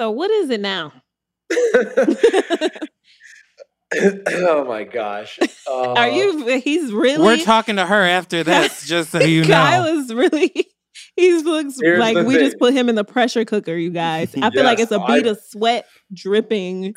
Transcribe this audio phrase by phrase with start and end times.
[0.00, 0.94] So what is it now?
[4.28, 5.38] oh my gosh.
[5.70, 6.58] Uh, Are you?
[6.64, 7.22] He's really.
[7.22, 9.48] We're talking to her after this, just so you know.
[9.48, 10.68] Kyle is really.
[11.16, 14.34] He looks Here's like the we just put him in the pressure cooker, you guys.
[14.40, 16.94] I feel like it's a bead I- of sweat dripping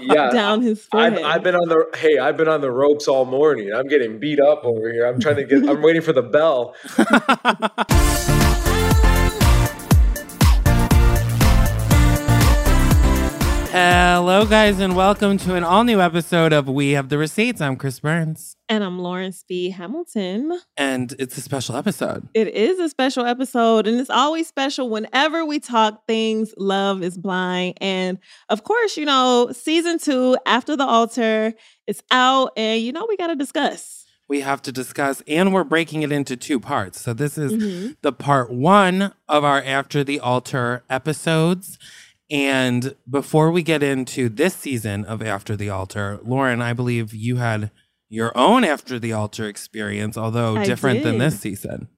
[0.00, 1.24] yeah, down his I've, forehead.
[1.24, 3.72] I've been on the hey, I've been on the ropes all morning.
[3.74, 5.04] I'm getting beat up over here.
[5.04, 5.68] I'm trying to get.
[5.68, 6.76] I'm waiting for the bell.
[13.72, 17.60] Hello, guys, and welcome to an all new episode of We Have the Receipts.
[17.60, 20.58] I'm Chris Burns, and I'm Lauren Speed-Hamilton.
[20.76, 22.28] and it's a special episode.
[22.34, 27.16] It is a special episode, and it's always special whenever we talk things Love is
[27.16, 27.74] Blind.
[27.80, 31.54] And of course, you know, season two, After the Altar,
[31.86, 34.04] is out, and you know, we got to discuss.
[34.28, 37.00] We have to discuss, and we're breaking it into two parts.
[37.00, 37.96] So, this is Mhm.
[38.02, 41.78] the part one of our After the Altar episodes.
[42.30, 47.36] And before we get into this season of After the Altar, Lauren, I believe you
[47.36, 47.70] had
[48.08, 51.88] your own After the Altar experience, although I different than this season.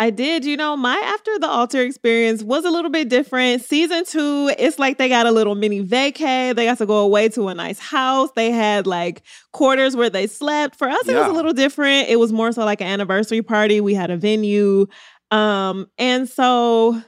[0.00, 0.44] I did.
[0.44, 3.62] You know, my After the Altar experience was a little bit different.
[3.62, 6.54] Season two, it's like they got a little mini vacay.
[6.54, 8.30] They got to go away to a nice house.
[8.36, 10.76] They had like quarters where they slept.
[10.76, 12.08] For us, it was a little different.
[12.08, 13.80] It was more so like an anniversary party.
[13.80, 14.86] We had a venue.
[15.32, 17.02] Um, and so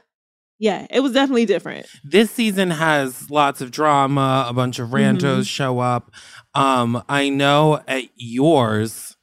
[0.61, 1.87] yeah, it was definitely different.
[2.03, 4.45] This season has lots of drama.
[4.47, 5.41] A bunch of randos Mm-hmm.
[5.41, 6.11] show up.
[6.53, 9.17] Um, I know at yours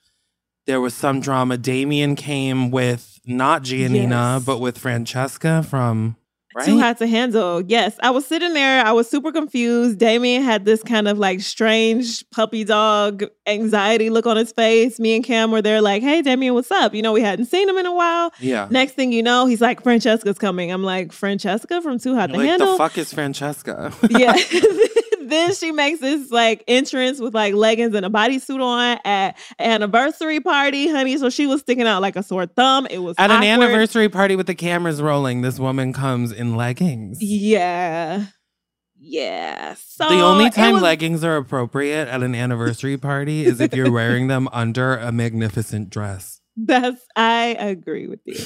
[0.66, 1.56] there was some drama.
[1.56, 4.44] Damian came with not Giannina, Yes.
[4.44, 6.16] but with Francesca from
[6.58, 6.66] right.
[6.66, 7.62] Too hot to handle.
[7.62, 8.84] Yes, I was sitting there.
[8.84, 9.98] I was super confused.
[9.98, 14.98] Damian had this kind of like strange puppy dog anxiety look on his face.
[14.98, 17.68] Me and Cam were there, like, "Hey, Damian, what's up?" You know, we hadn't seen
[17.68, 18.32] him in a while.
[18.40, 18.68] yeah.
[18.70, 22.36] Next thing you know, he's like, "Francesca's coming." I'm like, "Francesca from Too Hot You're
[22.36, 23.92] to like Handle." the fuck is Francesca?
[24.10, 24.34] yeah.
[25.30, 29.70] then she makes this like entrance with like leggings and a bodysuit on at an
[29.82, 31.16] anniversary party, honey.
[31.18, 32.86] So she was sticking out like a sore thumb.
[32.90, 37.18] It was At an anniversary party with the cameras rolling, this woman comes in leggings.
[37.22, 38.26] Yeah.
[39.00, 39.74] Yeah.
[39.78, 43.92] So the only time was- leggings are appropriate at an anniversary party is if you're
[43.92, 46.40] wearing them under a magnificent dress.
[46.56, 48.36] That's I agree with you.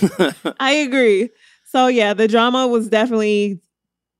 [0.60, 1.31] I agree.
[1.65, 3.60] So yeah, the drama was definitely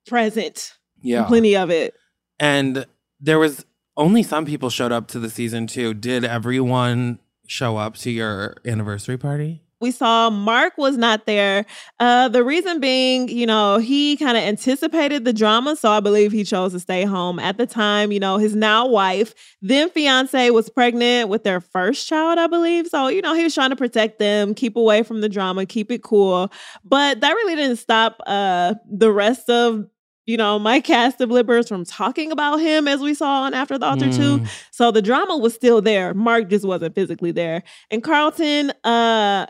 [0.07, 0.73] present.
[1.03, 1.25] yeah.
[1.25, 1.95] Plenty of it.
[2.43, 2.87] And
[3.21, 3.65] there was
[3.97, 5.95] only some people showed up to the season two.
[5.95, 9.63] Did everyone show up to your anniversary party?
[9.81, 11.67] We saw Mark was not there.
[12.01, 15.77] Uh, the reason being, you know, he kind of anticipated the drama.
[15.77, 17.39] So I believe he chose to stay home.
[17.39, 22.09] At the time, you know, his now wife, then fiance, was pregnant with their first
[22.09, 22.89] child, I believe.
[22.89, 25.93] So, you know, he was trying to protect them, keep away from the drama, keep
[25.93, 26.53] it cool.
[26.85, 29.87] But that really didn't stop uh, the rest of,
[30.27, 33.77] you know, my cast of libbers from talking about him as we saw on After
[33.79, 34.39] the Altar 2.
[34.39, 34.49] Mm.
[34.71, 36.15] So the drama was still there.
[36.15, 37.63] Mark just wasn't physically there.
[37.91, 39.47] And Carlton, uh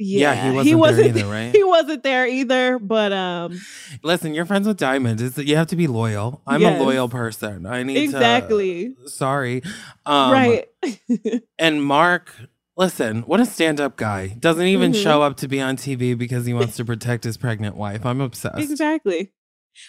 [0.00, 1.52] Yeah, yeah, he wasn't there either, right?
[1.54, 3.60] He wasn't there either, but um
[4.02, 5.18] Listen, you're friends with Diamond.
[5.20, 6.42] That you have to be loyal.
[6.46, 6.80] I'm Yes.
[6.80, 7.64] a loyal person.
[7.66, 8.94] I need to- exactly.
[9.06, 9.62] sorry.
[10.06, 10.66] Um, right.
[11.58, 12.32] And Mark,
[12.76, 14.28] listen, what a stand-up guy.
[14.38, 15.02] Doesn't even Mhm.
[15.02, 18.04] show up to be on TV because he wants to protect his pregnant wife.
[18.06, 18.58] I'm obsessed.
[18.58, 19.32] exactly.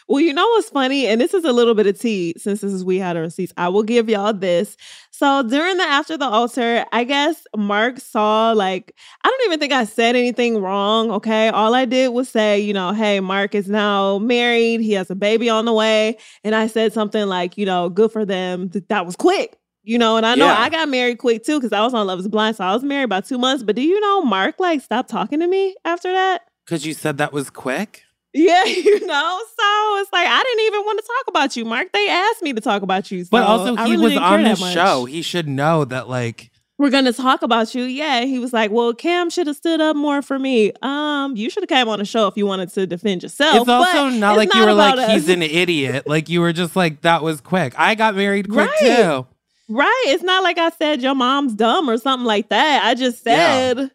[0.08, 2.72] Well, you know what's funny, and this is a little bit of tea since this
[2.74, 3.54] is we had our receipts.
[3.58, 4.76] I will give y'all this.
[5.12, 9.74] So during the after the altar, I guess Mark saw like I don't even think
[9.74, 11.12] I said anything wrong.
[11.12, 14.82] Okay, all I did was say, you know, hey, Mark is now married.
[14.82, 18.12] He has a baby on the way, and I said something like, you know, good
[18.12, 18.70] for them.
[18.70, 19.56] Th- That was quick.
[19.84, 20.60] You know, and I know Yeah.
[20.60, 22.58] I got married quick too because I was on Love is Blind.
[22.58, 23.64] So I was married about two months.
[23.64, 26.42] But do you know Mark like stopped talking to me after that?
[26.66, 28.04] Because you said that was quick.
[28.34, 29.40] Yeah, you know.
[29.60, 31.92] So it's like I didn't even want to talk about you, Mark.
[31.92, 33.26] They asked me to talk about you.
[33.30, 35.06] But also, he really was on the show.
[35.06, 37.84] He should know that, like, We're gonna talk about you.
[37.84, 38.26] Yeah.
[38.26, 40.72] He was like, Well, Cam should have stood up more for me.
[40.84, 43.56] Um, you should have came on the show if you wanted to defend yourself.
[43.62, 46.08] it's also not it's like you were like, about he's an idiot.
[46.08, 47.74] Like, you were just like, that was quick.
[47.78, 48.80] I got married quick Right.
[48.80, 49.28] too.
[49.68, 50.04] Right.
[50.08, 52.84] It's not like I said your mom's dumb or something like that.
[52.86, 53.74] I just Yeah.
[53.74, 53.92] said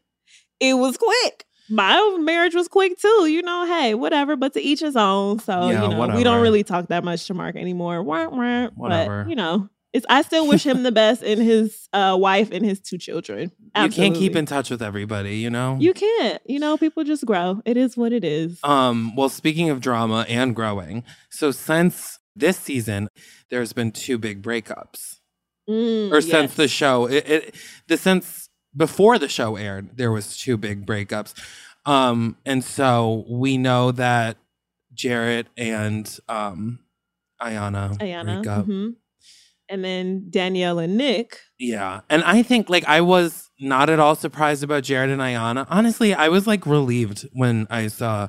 [0.60, 1.43] it was quick.
[1.70, 3.64] My marriage was quick too, you know.
[3.66, 5.38] Hey, whatever, but to each his own.
[5.38, 8.02] So Yeah, you know, we don't really talk that much to Mark anymore.
[8.02, 8.68] Wah, wah.
[8.74, 9.24] Whatever.
[9.24, 12.64] But you know, it's I still wish him the best in his uh, wife and
[12.64, 13.52] his two children.
[13.80, 15.76] You can't keep in touch with everybody, you know?
[15.80, 16.42] You can't.
[16.46, 17.62] You know, people just grow.
[17.64, 18.58] It is what it is.
[18.62, 23.08] Um, well, speaking of drama and growing, so since this season,
[23.50, 25.20] there's been two big breakups.
[25.68, 27.54] Mm, Or since the show, it, it
[27.88, 28.43] the since
[28.76, 31.34] before the show aired, there was two big breakups.
[31.86, 34.36] Um, and so we know that
[34.94, 36.78] Jarrette and um
[37.42, 38.24] Iyanna, Iyanna.
[38.42, 38.66] break up.
[38.66, 38.94] mhm.
[39.68, 41.38] And then Danielle and Nick.
[41.58, 42.00] Yeah.
[42.10, 45.66] And I think like I was not at all surprised about Jarrette and Iyanna.
[45.70, 48.28] Honestly, I was like relieved when I saw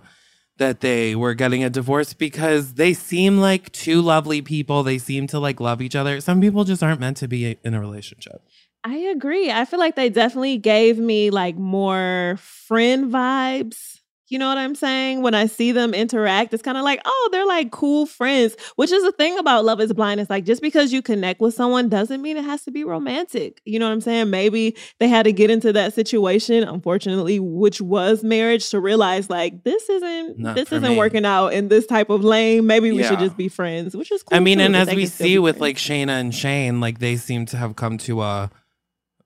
[0.57, 4.83] that they were getting a divorce because they seem like two lovely people.
[4.83, 6.21] They seem to like love each other.
[6.21, 8.41] Some people just aren't meant to be in a relationship.
[8.85, 9.51] I agree.
[9.51, 13.99] I feel like they definitely gave me like more friend vibes.
[14.27, 15.21] You know what I'm saying?
[15.21, 18.91] When I see them interact, it's kind of like, oh, they're like cool friends, which
[18.91, 20.19] is the thing about Love is Blind.
[20.19, 23.61] It's like just because you connect with someone doesn't mean it has to be romantic.
[23.65, 24.29] You know what I'm saying?
[24.31, 29.63] Maybe they had to get into that situation, unfortunately, which was marriage, to realize like
[29.63, 30.97] this isn't Not this isn't me.
[30.97, 32.65] working out in this type of lane.
[32.67, 34.37] Maybe we should just be friends, which is cool.
[34.37, 35.61] I mean, too, and as we see with friends.
[35.61, 38.49] like Shaina and Shayne, like they seem to have come to a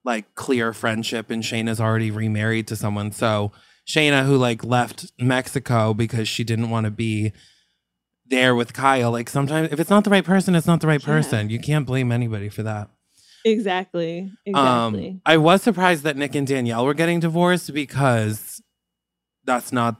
[0.04, 3.12] like clear friendship, and Shaina's already remarried to someone.
[3.12, 3.52] So
[3.86, 7.32] Shaina, who like left Mexico because she didn't want to be
[8.26, 11.00] there with Kyle, like sometimes if it's not the right person, it's not the right
[11.00, 11.06] Yeah.
[11.06, 11.50] person.
[11.50, 12.88] You can't blame anybody for that.
[13.44, 15.08] exactly, exactly.
[15.08, 18.62] Um, I was surprised that Nick and Danielle were getting divorced because
[19.44, 19.96] that's not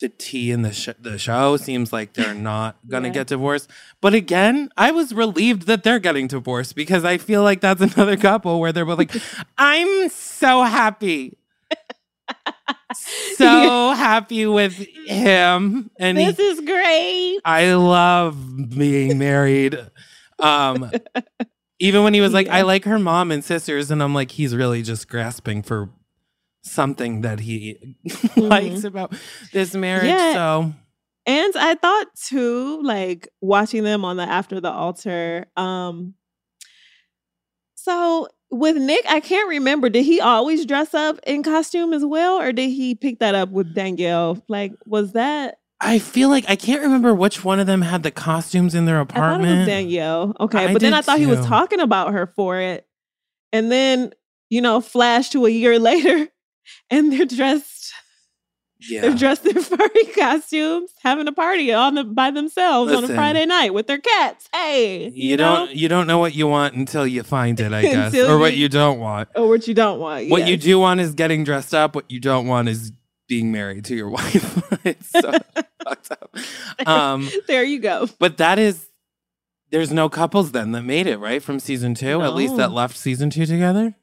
[0.00, 1.56] the tea in the sh- the show.
[1.56, 3.14] Seems like they're not gonna Yeah.
[3.14, 3.70] get divorced.
[4.00, 8.16] But again, I was relieved that they're getting divorced because I feel like that's another
[8.16, 9.12] couple where they're both like,
[9.58, 11.38] "I'm so happy."
[13.36, 14.74] So happy with
[15.06, 17.40] him, and he this is great.
[17.44, 19.78] I love being married.
[20.38, 20.90] Um,
[21.80, 22.48] even when he was like.
[22.48, 25.90] I like her mom and sisters, and I'm like, he's really just grasping for
[26.64, 27.96] something that he
[28.36, 29.14] likes about
[29.52, 30.06] this marriage.
[30.06, 30.32] Yeah.
[30.32, 30.72] So
[31.26, 35.46] And I thought too, like watching them on the after the altar.
[35.56, 36.14] Um
[37.74, 39.88] so with Nick, I can't remember.
[39.88, 42.40] Did he always dress up in costume as well?
[42.40, 44.42] Or did he pick that up with Danielle?
[44.48, 48.10] Like, was that I feel like I can't remember which one of them had the
[48.10, 49.58] costumes in their I thought it apartment.
[49.58, 50.34] was Danielle.
[50.40, 50.66] Okay.
[50.66, 52.86] I but then I thought he was talking about her for it.
[53.52, 54.12] And then,
[54.48, 56.28] you know, flash to a year later,
[56.90, 57.92] and they're dressed
[58.80, 59.02] yeah.
[59.02, 63.46] They're dressed in furry costumes, having a party on the by themselves on a Friday
[63.46, 64.48] night with their cats.
[64.52, 65.66] Hey, you, know?
[65.66, 68.14] don't you don't know what you want until you find it, I guess.
[68.14, 69.30] Or what you- you don't want.
[69.36, 70.28] or what you don't want.
[70.28, 71.94] What you do want is getting dressed up.
[71.94, 72.92] What you don't want is
[73.26, 74.84] being married to your wife.
[74.84, 75.32] it's so
[75.82, 76.36] fucked up.
[76.86, 78.08] Um, There you go.
[78.18, 78.86] but that is
[79.70, 82.20] there's no couples then that made it right from season two.
[82.20, 83.94] At least that left season two together.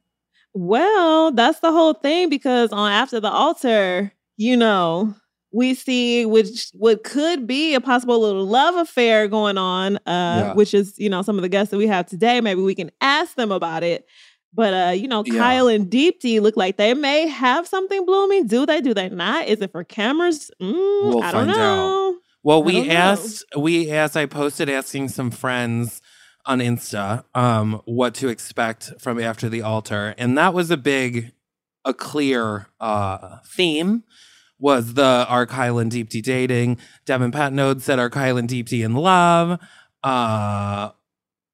[0.53, 5.15] Well, that's the whole thing because on After the Altar, you know,
[5.53, 10.53] we see which what could be a possible little love affair going on, uh, Yeah.
[10.53, 12.41] which is, you know, some of the guests that we have today.
[12.41, 14.05] Maybe we can ask them about it.
[14.53, 15.37] But uh, you know, Yeah.
[15.37, 18.47] Kyle and Deepti look like they may have something blooming.
[18.47, 18.81] Do they?
[18.81, 19.47] Do they not?
[19.47, 20.51] Is it for cameras?
[20.61, 20.73] Mm,
[21.03, 22.13] We'll I don't find out.
[22.43, 22.93] Well, we don't know.
[22.93, 26.01] asked we asked I posted asking some friends
[26.45, 30.15] on Insta um what to expect from after the altar.
[30.17, 31.31] And that was a big
[31.85, 34.03] a clear uh theme
[34.59, 36.77] was the are Kyle and Deepti dating.
[37.05, 39.59] Devin Patnode said are Kyle and Deepti in love.
[40.03, 40.91] Uh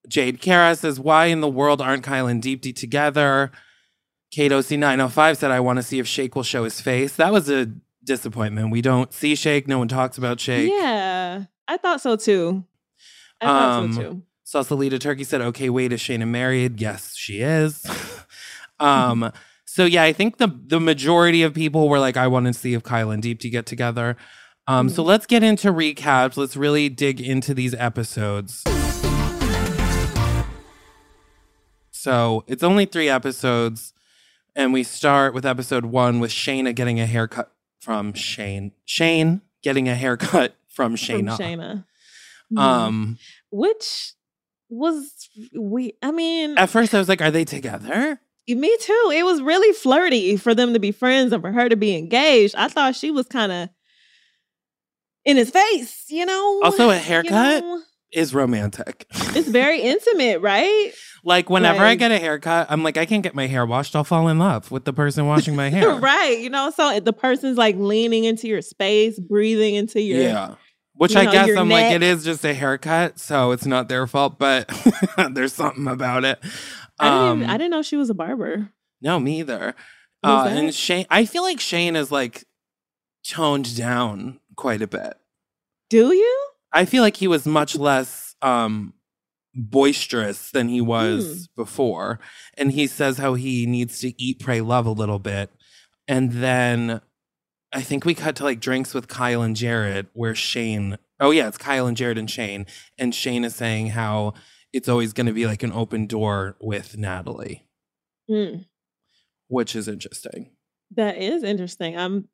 [0.08, 3.52] Jade Kara says, Why in the world aren't Kyle and Deepti together?
[4.32, 7.16] Kato C905 said, I want to see if Shake will show his face.
[7.16, 7.72] That was a
[8.04, 8.72] disappointment.
[8.72, 9.68] We don't see Shake.
[9.68, 10.72] No one talks about Shake.
[10.72, 12.64] Yeah, I thought so too.
[13.42, 14.24] I thought Um, so too.
[14.52, 16.80] Sausalita Turkey said, Okay, wait, is Shaina married?
[16.80, 17.86] Yes, she is.
[18.80, 19.30] um,
[19.66, 22.74] so yeah, I think the the majority of people were like, I want to see
[22.74, 24.16] if Kyle and Deepti get together.
[24.66, 25.08] Um, so Mhm.
[25.08, 26.38] let's get into recaps.
[26.38, 28.64] Let's really dig into these episodes.
[31.92, 33.94] So it's only three episodes,
[34.56, 38.72] and we start with episode one with Shaina getting a haircut from Shayne.
[38.86, 41.38] Shayne getting a haircut from From Shaina.
[41.38, 41.86] Shaina.
[42.54, 42.58] Mhm.
[42.60, 43.18] Um,
[43.52, 44.14] which
[44.70, 48.20] was we I mean at first I was like, are they together?
[48.48, 49.12] me too.
[49.14, 52.56] It was really flirty for them to be friends and for her to be engaged.
[52.56, 53.70] I thought she was kind of
[55.26, 56.62] in his face, you know.
[56.64, 57.82] Also, a You haircut know?
[58.14, 59.06] is romantic.
[59.36, 60.92] It's very intimate, right?
[61.26, 63.96] like whenever I get a haircut, I'm like, I can't get my hair washed.
[63.98, 65.96] I'll fall in love with the person washing my hair.
[65.96, 66.40] right.
[66.40, 70.56] You know, so the person's like leaning into your space, breathing into your Yeah.
[70.98, 73.88] Which you I know, guess I'm like, it is just a haircut, so it's not
[73.88, 74.68] their fault, but
[75.32, 76.40] there's something about it.
[77.00, 78.70] I didn't, Um, even, I didn't know she was a barber.
[79.02, 79.76] No, me either.
[80.24, 82.46] Uh, and Shayne, I feel like Shayne is like
[83.28, 85.14] toned down quite a bit.
[85.90, 86.48] Do you?
[86.74, 88.94] I feel like he was much less um
[89.54, 92.20] boisterous than he was before.
[92.58, 95.50] And he says how he needs to eat, pray, love a little bit.
[96.08, 97.02] And then
[97.74, 101.48] I think we cut to like drinks with Kyle and Jarrette where Shayne Oh yeah,
[101.48, 102.66] it's Kyle and Jarrette and Shayne.
[102.98, 104.34] And Shayne is saying how
[104.72, 107.68] it's always going to be like an open door with Natalie,
[108.30, 108.66] Mm,
[109.48, 110.52] which is interesting.
[110.96, 111.98] that is interesting.
[111.98, 112.28] I'm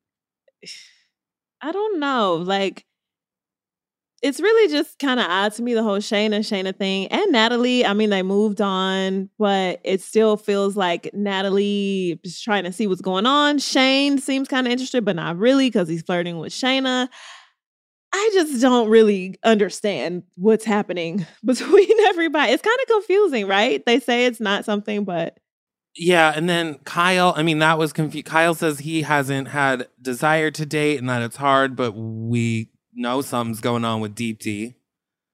[1.62, 2.34] I don't know.
[2.36, 2.84] Like
[4.24, 7.84] it's really just kind of odd to me the whole Shaina Shaina thing and Natalie.
[7.84, 12.86] I mean, they moved on, but it still feels like Natalie is trying to see
[12.86, 13.58] what's going on.
[13.58, 17.10] Shayne seems kind of interested, but not really because he's flirting with Shaina.
[18.14, 22.52] I just don't really understand what's happening between everybody.
[22.52, 23.84] It's kind of confusing, right?
[23.84, 25.36] They say it's not something, but
[25.96, 28.24] Yeah, and then Kyle, I mean, that was confused.
[28.24, 33.20] Kyle says he hasn't had desire to date and that it's hard, but we know
[33.22, 34.74] something's going on with Deepti.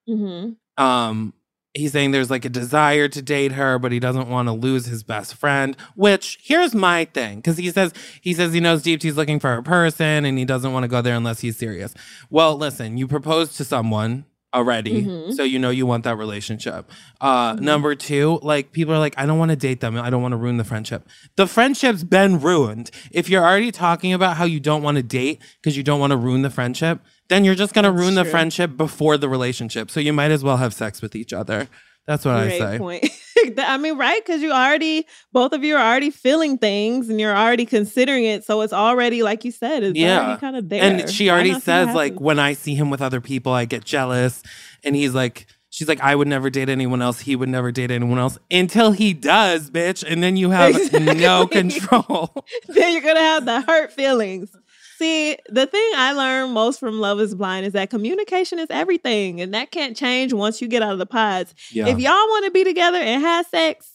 [0.09, 0.55] mhm.
[0.77, 1.33] Um,
[1.73, 4.85] he's saying there's like a desire to date her, but he doesn't want to lose
[4.87, 5.75] his best friend.
[5.95, 9.63] Which here's my thing, because he says he says he knows Deepti's looking for a
[9.63, 11.93] person and he doesn't want to go there unless he's serious.
[12.29, 15.33] Well, listen, you proposed to someone already, Mhm.
[15.33, 16.91] so you know you want that relationship.
[17.21, 17.59] Uh, Mhm.
[17.61, 19.95] Number two, like people are like, I don't want to date them.
[19.97, 21.07] I don't want to ruin the friendship.
[21.37, 22.91] The friendship's been ruined.
[23.11, 26.11] If you're already talking about how you don't want to date because you don't want
[26.11, 26.99] to ruin the friendship,
[27.31, 29.89] then you're just gonna That's ruin the friendship before the relationship.
[29.89, 31.67] So you might as well have sex with each other.
[32.07, 32.77] That's what Great I say.
[32.79, 33.05] point.
[33.59, 34.23] I mean, right?
[34.23, 38.43] Because you already, both of you are already feeling things and you're already considering it.
[38.43, 40.19] So it's already, like you said, it's Yeah.
[40.21, 40.81] already kind of there.
[40.83, 43.51] And she already not see what says like when I see him with other people,
[43.53, 44.41] I get jealous.
[44.83, 47.21] And he's like, she's like, I would never date anyone else.
[47.21, 50.03] He would never date anyone else until he does, bitch.
[50.07, 52.31] And then you have no control.
[52.67, 54.55] then you're gonna have the hurt feelings.
[55.01, 59.41] See, the thing I learned most from Love is Blind is that communication is everything,
[59.41, 61.55] and that can't change once you get out of the pods.
[61.71, 61.87] yeah.
[61.87, 63.91] If y'all want to be together and have sex,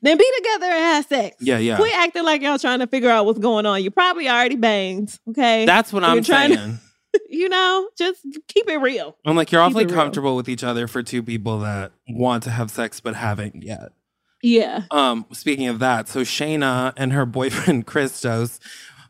[0.00, 1.36] then be together and have sex.
[1.40, 1.76] yeah, yeah.
[1.76, 3.82] Quit acting like y'all trying to figure out what's going on.
[3.82, 5.64] You probably already banged, okay?
[5.66, 6.78] That's what I'm trying to- saying.
[7.30, 9.16] you know, just keep it real.
[9.24, 9.94] I'm like, you're Keep awfully it real.
[9.96, 13.90] comfortable with each other for two people that want to have sex but haven't yet.
[14.42, 14.82] Yeah.
[14.90, 18.60] Um, speaking of that, so Shaina and her boyfriend Christos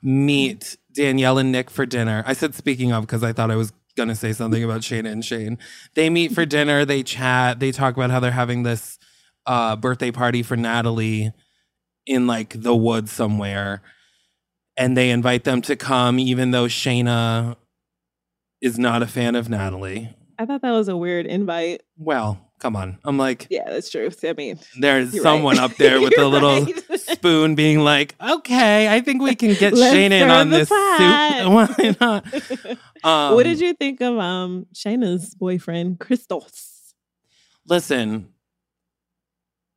[0.03, 2.23] meet Danielle and Nick for dinner.
[2.27, 5.25] I said speaking of because I thought I was gonna say something about Shaina and
[5.25, 5.59] Shayne.
[5.95, 8.99] They meet for dinner, they chat, they talk about how they're having this
[9.47, 11.33] uh birthday party for Natalie
[12.07, 13.83] in like the woods somewhere.
[14.77, 17.57] And they invite them to come, even though Shaina
[18.61, 20.15] is not a fan of Natalie.
[20.39, 21.83] I thought that was a weird invite.
[21.97, 22.99] Well, come on.
[23.05, 24.11] I'm like, Yeah, that's true.
[24.23, 25.71] I mean, there's someone right.
[25.71, 27.01] up there with a little right.
[27.01, 31.79] spoon being like, okay, I think we can get Shayne in on this pot." soup.
[31.79, 32.79] Why not?
[33.05, 36.75] Um, what did you think of um Shaina's boyfriend, Christos?
[37.67, 38.29] listen?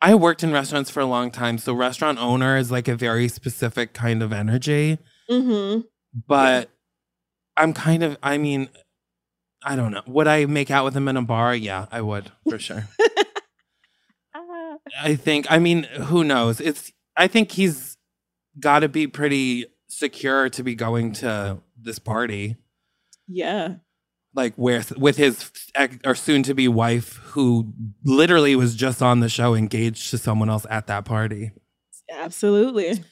[0.01, 3.27] I worked in restaurants for a long time, so restaurant owner is like a very
[3.27, 4.99] specific kind of energy.
[5.29, 5.81] Mm-hmm.
[6.27, 6.69] But
[7.55, 8.69] I'm kind of, I mean,
[9.67, 10.01] I don't know.
[10.07, 11.53] Would I make out with him in a bar?
[11.53, 12.87] Yeah, I would for sure.
[15.01, 15.51] I think.
[15.51, 16.61] I mean, who knows?
[16.61, 16.93] It's.
[17.17, 17.97] I think he's
[18.59, 22.55] got to be pretty secure to be going to this party,
[23.27, 23.75] yeah.
[24.33, 27.73] like with with his ex, or soon to be wife, who
[28.05, 31.51] literally was just on the show, engaged to someone else at that party.
[32.09, 33.03] Absolutely.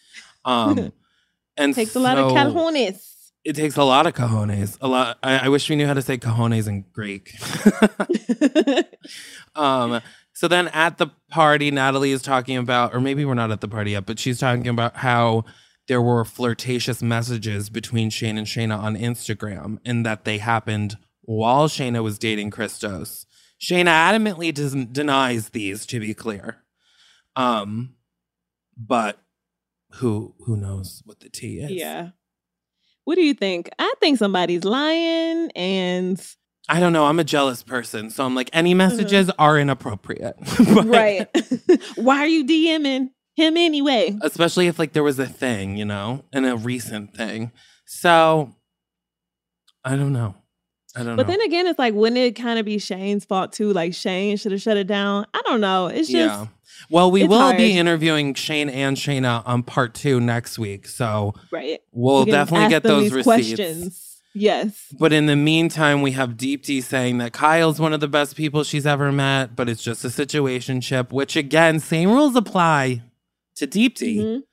[0.45, 0.93] Um,
[1.57, 3.14] and Takes a lot of so cojones.
[3.45, 4.77] It takes a lot of cojones.
[4.81, 5.19] A lot.
[5.21, 7.35] I, I wish we knew how to say cojones in Greek.
[9.55, 10.01] Um,
[10.33, 13.67] so then at the party, Natalie is talking about, or maybe we're not at the
[13.67, 15.45] party yet, but she's talking about how
[15.87, 21.67] there were flirtatious messages between Shayne and Shaina on Instagram and that they happened while
[21.67, 23.25] Shaina was dating Christos.
[23.61, 26.57] Shaina adamantly doesn't denies these, to be clear.
[27.35, 27.95] Um,
[28.75, 29.19] but
[29.95, 31.71] who who knows what the tea is?
[31.71, 32.09] yeah.
[33.05, 33.69] What do you think?
[33.79, 36.21] I think somebody's lying and
[36.67, 37.05] I don't know.
[37.05, 40.35] I'm a jealous person, so I'm like, any messages are inappropriate.
[40.41, 40.81] But- Uh-huh.
[40.83, 41.27] right.
[41.95, 44.17] Why are you DMing him anyway?
[44.21, 47.51] especially if like there was a thing, you know, and a recent thing.
[47.85, 48.55] So
[49.83, 50.35] I don't know.
[50.95, 51.33] I don't But know.
[51.33, 53.73] then again, it's like, wouldn't it kind of be Shayne's fault too?
[53.73, 55.25] Like Shayne should have shut it down.
[55.33, 55.87] I don't know.
[55.87, 56.47] It's just yeah.
[56.89, 57.57] Well, we will hard.
[57.57, 61.79] be interviewing Shayne and Shaina on part two next week, so right.
[61.91, 63.23] we'll We definitely get those receipts.
[63.25, 64.21] questions.
[64.37, 64.87] Yes.
[64.99, 68.63] But in the meantime, we have Deepti saying that Kyle's one of the best people
[68.65, 71.11] she's ever met, but it's just a situationship.
[71.13, 73.01] Which again, same rules apply
[73.55, 74.17] to Deepti.
[74.17, 74.43] Mhm.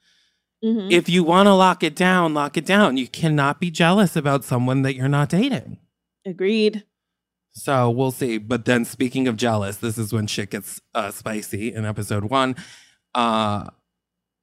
[0.65, 0.93] Mhm.
[0.93, 2.97] If you want to lock it down, lock it down.
[2.97, 5.79] You cannot be jealous about someone that you're not dating.
[6.25, 6.85] Agreed.
[7.53, 8.39] So we'll see.
[8.39, 12.57] But then, speaking of jealous, this is when shit gets uh, spicy in episode one.
[13.15, 13.69] Uh,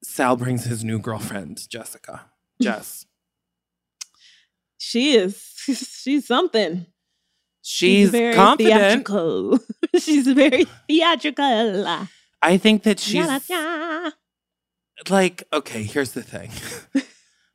[0.04, 2.26] Sal brings his new girlfriend, Jessica.
[2.62, 3.06] Jess.
[4.78, 5.54] She is.
[6.02, 6.86] She's something.
[7.62, 8.80] She's, very confident.
[8.80, 9.60] theatrical.
[10.00, 11.86] she's very theatrical.
[12.42, 13.28] I think that she's
[15.10, 16.50] like, okay, here's the thing.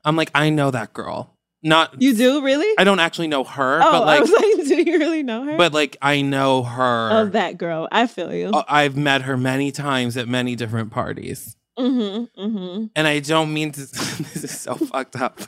[0.05, 1.34] I'm like, I know that girl.
[1.67, 2.73] Not You do really?
[2.77, 5.45] I don't actually know her, oh, but I like was like, do you really know
[5.47, 5.57] her?
[5.57, 7.09] but like I know her.
[7.11, 7.89] oh, that girl.
[7.91, 8.49] I feel you.
[8.49, 11.57] Uh, I've met her many times at many different parties.
[11.79, 12.41] mm-hmm.
[12.41, 12.87] Mm-hmm.
[12.95, 15.41] And I don't mean to this is so fucked up.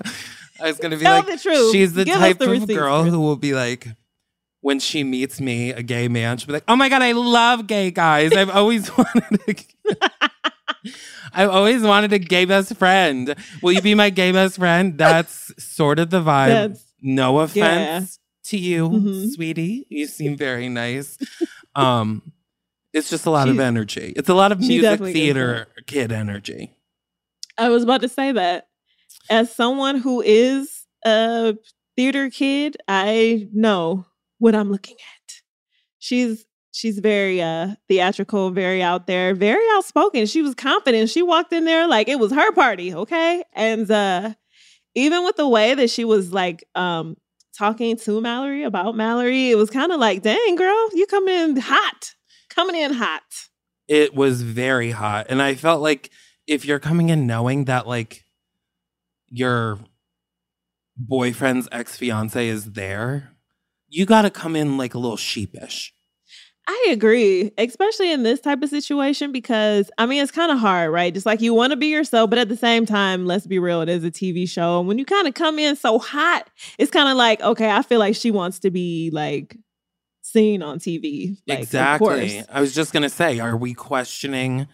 [0.59, 1.73] I was gonna be Tell like the truth.
[1.73, 3.87] she's the Give type the of girl who will be like
[4.63, 7.67] when she meets me, a gay man, she'll be like, Oh my god, I love
[7.67, 8.33] gay guys.
[8.33, 9.55] I've always wanted a
[11.37, 13.35] I've always wanted a gay best friend.
[13.63, 14.97] Will you be my gay best friend?
[14.97, 16.49] That's sort of the vibe.
[16.49, 19.31] That's no offense to you, Mhm.
[19.35, 19.87] sweetie.
[19.91, 21.19] You seem very nice.
[21.75, 22.33] Um,
[22.95, 24.15] it's just a lot of energy.
[24.17, 26.73] It's a lot of music theater kid energy.
[27.59, 28.69] I was about to say that.
[29.29, 31.55] As someone who is a
[31.97, 34.07] theater kid, I know
[34.39, 35.35] what I'm looking at.
[35.99, 36.46] She's
[36.77, 40.27] she's very uh theatrical, very out there, very outspoken.
[40.27, 41.09] She was confident.
[41.09, 43.43] She walked in there like it was her party, okay?
[43.55, 44.35] And uh
[44.95, 47.17] even with the way that she was like um
[47.57, 51.57] talking to Mallory about Mallory, it was kind of like, dang girl, you coming in
[51.57, 52.15] hot.
[52.51, 53.23] Coming in hot.
[53.89, 55.27] It was very hot.
[55.31, 56.11] And I felt like
[56.47, 58.25] if you're coming in knowing that like
[59.29, 59.79] your
[60.97, 63.33] boyfriend's ex fiance is there,
[63.89, 65.95] you got to come in like a little sheepish.
[66.69, 70.91] I agree, especially in this type of situation because I mean it's kind of hard,
[70.91, 71.15] right?
[71.15, 73.81] Just like you want to be yourself, but at the same time, let's be real,
[73.83, 74.81] it is a TV show.
[74.81, 77.83] And when you kind of come in so hot, it's kind of like, okay, I
[77.83, 79.57] feel like she wants to be like
[80.23, 81.37] seen on TV.
[81.47, 82.43] Like, exactly.
[82.51, 84.67] I was just going to say, are we questioning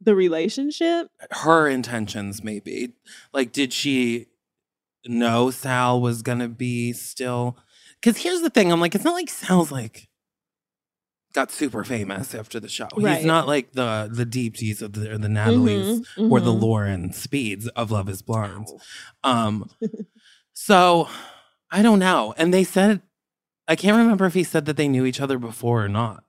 [0.00, 1.08] the relationship.
[1.30, 2.92] her intentions maybe
[3.32, 4.26] like did she
[5.06, 7.56] know sal was gonna be still
[8.00, 10.08] because here's the thing i'm like it's not like sal's like
[11.36, 12.88] got super famous after the show.
[12.96, 13.18] Right.
[13.18, 17.12] he's not like the the deepsies of the, or the natalie's Mhm, or the lauren
[17.12, 18.66] speeds of love is blind.
[19.22, 19.70] Um
[20.52, 21.08] so
[21.70, 22.34] i don't know.
[22.36, 23.02] And they said
[23.68, 26.24] i can't remember if he said that they knew each other before or not.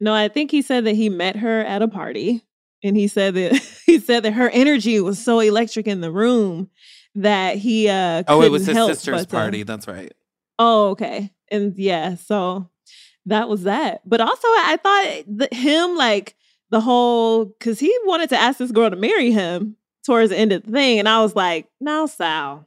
[0.00, 2.42] No, I think he said that he met her at a party,
[2.82, 3.52] and he said that
[3.84, 6.70] he said that her energy was so electric in the room
[7.16, 10.14] that he uh oh it was his sister's but to- party that's right.
[10.60, 11.32] Oh, okay.
[11.50, 12.69] And yeah, so
[13.30, 14.02] that was that.
[14.06, 16.36] But also, I thought that him, like
[16.70, 20.52] the whole, because he wanted to ask this girl to marry him towards the end
[20.52, 20.98] of the thing.
[20.98, 22.66] And I was like, now, Sal,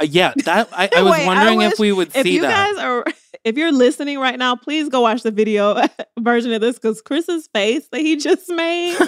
[0.00, 2.42] Uh, yeah, that I, I was Wait, I wondering if we would if see you
[2.42, 2.74] that.
[2.74, 3.04] guys are,
[3.44, 5.80] if you're listening right now, please go watch the video
[6.18, 9.06] version of this because Chris's face that he just made says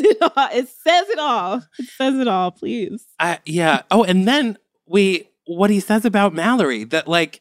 [0.00, 0.48] it all.
[0.52, 1.62] It says it all.
[1.78, 3.06] It says it all, please.
[3.20, 3.82] I, yeah.
[3.90, 7.40] Oh, and then we what he says about Mallory that like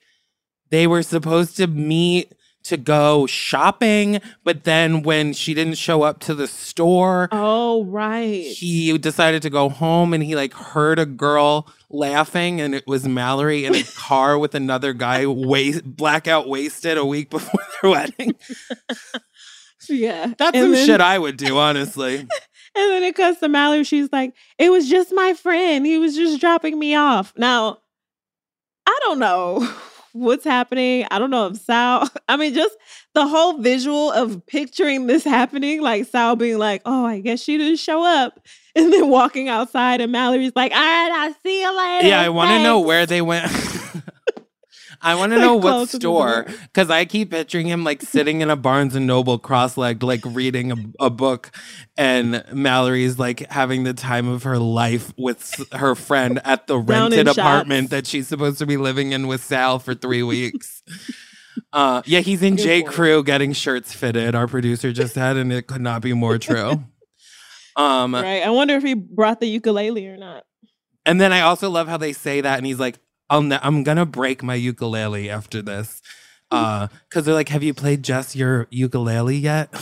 [0.69, 6.19] they were supposed to meet to go shopping, but then when she didn't show up
[6.19, 8.41] to the store, Oh, right.
[8.43, 13.08] he decided to go home and he like heard a girl laughing and it was
[13.08, 18.34] Mallory in a car with another guy waist blackout wasted a week before their wedding.
[19.88, 20.34] yeah.
[20.38, 22.28] That's And some then- shit I would do, honestly.
[22.78, 23.86] And then it comes to Mallory.
[23.86, 25.86] She's like, it was just my friend.
[25.86, 27.32] He was just dropping me off.
[27.38, 27.78] Now,
[28.86, 29.65] I don't know
[30.15, 31.06] what's happening.
[31.12, 32.75] I don't know if Sal, I mean, just
[33.13, 37.58] the whole visual of picturing this happening, like Sal being like, oh, I guess she
[37.58, 38.39] didn't show up.
[38.78, 42.08] And then walking outside, and Mallory's like, all right, I'll see you later.
[42.10, 43.49] Yeah, I want to know where they went.
[45.06, 48.02] I want to know what close to the store because I keep picturing him like
[48.02, 51.52] sitting in a Barnes and Noble cross-legged, like reading a, a book,
[51.96, 57.28] and Mallory's like having the time of her life with her friend at the rented
[57.28, 57.38] shops.
[57.38, 60.84] apartment that she's supposed to be living in with Sal for three weeks.
[61.72, 62.82] Uh, yeah, he's in Good J.
[62.84, 62.94] point.
[62.94, 64.34] Crew getting shirts fitted.
[64.36, 66.84] Our producer just said, and it could not be more true.
[67.76, 68.41] Um, Right.
[68.44, 70.46] I wonder if he brought the ukulele or not.
[71.06, 72.98] and then I also love how they say that, and he's like,
[73.30, 76.02] "I'll ne- I'm gonna break my ukulele after this,"
[76.52, 79.74] uh, because they're like, "Have you played just your ukulele yet?"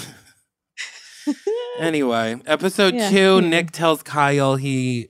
[1.80, 3.42] anyway, episode Yeah, two.
[3.42, 5.10] Nick tells Kyle he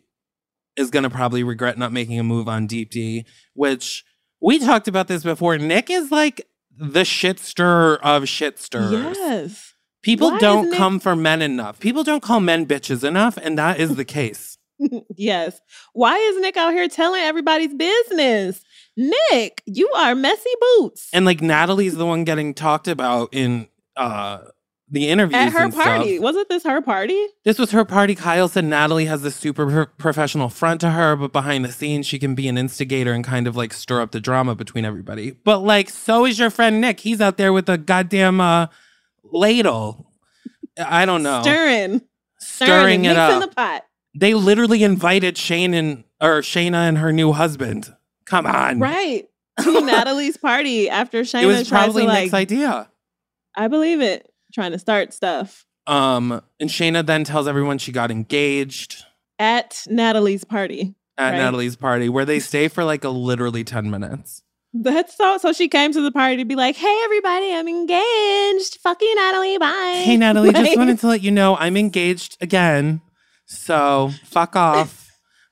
[0.76, 4.04] is gonna probably regret not making a move on Deepti, which
[4.42, 5.58] we talked about this before.
[5.58, 9.18] Nick is like the shit stirrer of shit stirrers.
[9.18, 9.74] Yes.
[10.02, 11.80] People Why don't come for men enough.
[11.80, 14.53] People don't call men bitches enough, and that is the case.
[15.16, 15.60] yes.
[15.94, 18.64] Why is Nick out here telling everybody's business?
[18.98, 21.10] Nick, you are messy boots.
[21.14, 24.40] And like Natalie's the one getting talked about in uh
[24.90, 25.86] the interviews At her and stuff.
[25.86, 26.20] party.
[26.20, 27.20] Wasn't this her party?
[27.46, 28.14] This was her party.
[28.14, 32.06] Kyle said Natalie has this super pro- professional front to her, but behind the scenes,
[32.06, 35.32] she can be an instigator and kind of like stir up the drama between everybody.
[35.32, 37.00] But like, so is your friend Nick.
[37.00, 38.68] He's out there with a goddamn uh,
[39.24, 40.12] ladle.
[40.78, 41.42] I don't know.
[41.42, 42.02] Stirring.
[42.40, 43.34] Stirring it mixing up.
[43.34, 43.86] In the pot.
[44.16, 47.94] They literally invited Shayne and or Shaina and her new husband.
[48.26, 48.80] Come on.
[48.80, 49.28] Right.
[49.62, 52.90] To Natalie's party after Shaina It was probably to like Nick's idea.
[53.56, 54.32] I believe it.
[54.54, 55.66] Trying to start stuff.
[55.88, 59.04] Um, and Shaina then tells everyone she got engaged
[59.40, 60.96] At Natalie's party.
[61.18, 61.38] at Right.
[61.38, 64.44] Natalie's party, where they stay for like a literally 10 minutes.
[64.76, 68.80] That's so so she came to the party to be like, hey everybody, I'm engaged.
[68.82, 69.58] Fuck you, Natalie.
[69.60, 70.02] Bye.
[70.04, 73.02] Hey, Natalie, just wanted to let you know I'm engaged again.
[73.46, 75.00] So fuck off.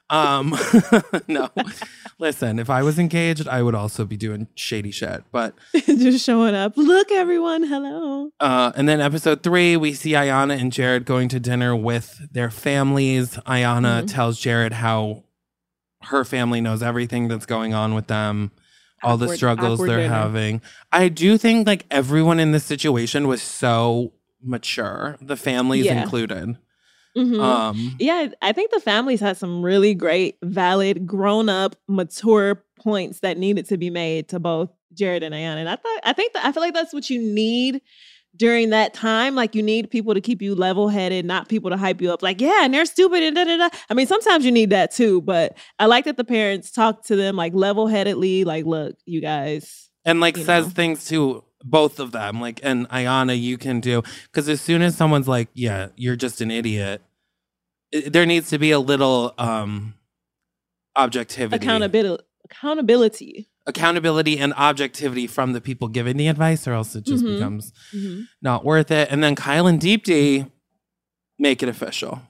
[0.09, 0.57] Um,
[1.29, 1.49] no,
[2.19, 5.23] listen, if I was engaged, I would also be doing shady shit.
[5.31, 6.73] But, just showing up.
[6.75, 8.29] Look, everyone, hello.
[8.41, 12.51] uh, and then episode three, we see Iyanna and Jarrette going to dinner with their
[12.51, 13.37] families.
[13.47, 14.11] Iyanna Mhm.
[14.13, 15.23] tells Jarrette how
[16.03, 18.51] her family knows everything that's going on with them.
[19.03, 20.09] All the struggles they're dinner.
[20.13, 20.61] having.
[20.91, 24.11] I do think like everyone in this situation was so
[24.43, 26.01] mature, the families Yeah.
[26.03, 26.57] included.
[27.17, 27.39] Mhm.
[27.39, 33.19] Um, yeah, I think the families had some really great, valid, grown up, mature points
[33.19, 35.57] that needed to be made to both Jarrette and Iyanna.
[35.57, 37.81] And I thought, I think that I feel like that's what you need
[38.35, 39.35] during that time.
[39.35, 42.21] Like you need people to keep you level headed, not people to hype you up.
[42.21, 43.69] Like, yeah, and they're stupid and da da da.
[43.89, 47.15] I mean, sometimes you need that too, but I like that the parents talk to
[47.15, 48.43] them like level headedly.
[48.45, 49.89] Like, look, you guys.
[50.05, 50.71] and like you says know.
[50.71, 52.39] things to both of them.
[52.41, 56.41] Like, and Iyanna, you can do because as soon as someone's like, "Yeah, you're just
[56.41, 57.01] an idiot,"
[57.93, 59.93] i- there needs to be a little um
[60.95, 62.23] objectivity, Accountability.
[62.45, 63.47] Accountability.
[63.67, 67.35] accountability, and objectivity from the people giving the advice, or else it just Mhm.
[67.35, 68.27] becomes Mhm.
[68.41, 69.07] not worth it.
[69.11, 70.49] And then Kyle and Deepti
[71.37, 72.21] make it official.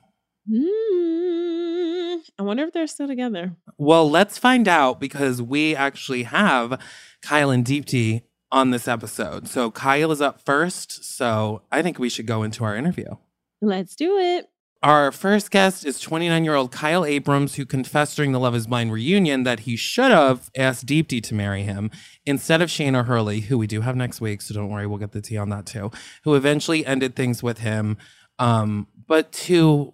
[0.49, 3.55] Mm, I wonder if they're still together.
[3.77, 6.79] Well, let's find out because we actually have
[7.21, 9.47] Kyle and Deepti on this episode.
[9.47, 11.03] So Kyle is up first.
[11.03, 13.15] So I think we should go into our interview.
[13.61, 14.47] Let's do it.
[14.83, 18.65] Our first guest is 29 year old Kyle Abrams, who confessed during the Love is
[18.65, 21.91] Blind reunion that he should have asked Deepti to marry him
[22.25, 24.41] instead of Shaina Hurley, who we do have next week.
[24.41, 25.91] So don't worry, we'll get the tea on that too,
[26.23, 27.97] who eventually ended things with him.
[28.39, 29.93] Um, but to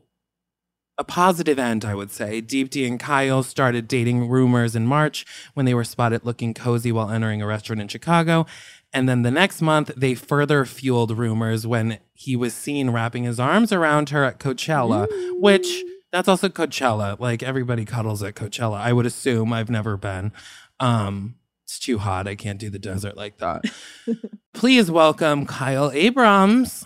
[0.97, 2.41] a positive end, I would say.
[2.41, 7.09] Deepti and Kyle started dating rumors in March when they were spotted looking cozy while
[7.09, 8.45] entering a restaurant in Chicago.
[8.93, 13.39] And then the next month, they further fueled rumors when he was seen wrapping his
[13.39, 15.07] arms around her at Coachella,
[15.39, 17.19] which that's also Coachella.
[17.19, 18.79] Like everybody cuddles at Coachella.
[18.79, 19.53] I would assume.
[19.53, 20.31] I've never been.
[20.79, 22.27] Um, it's too hot.
[22.27, 23.65] I can't do the desert like that.
[24.53, 26.85] Please welcome Kyle Abrams.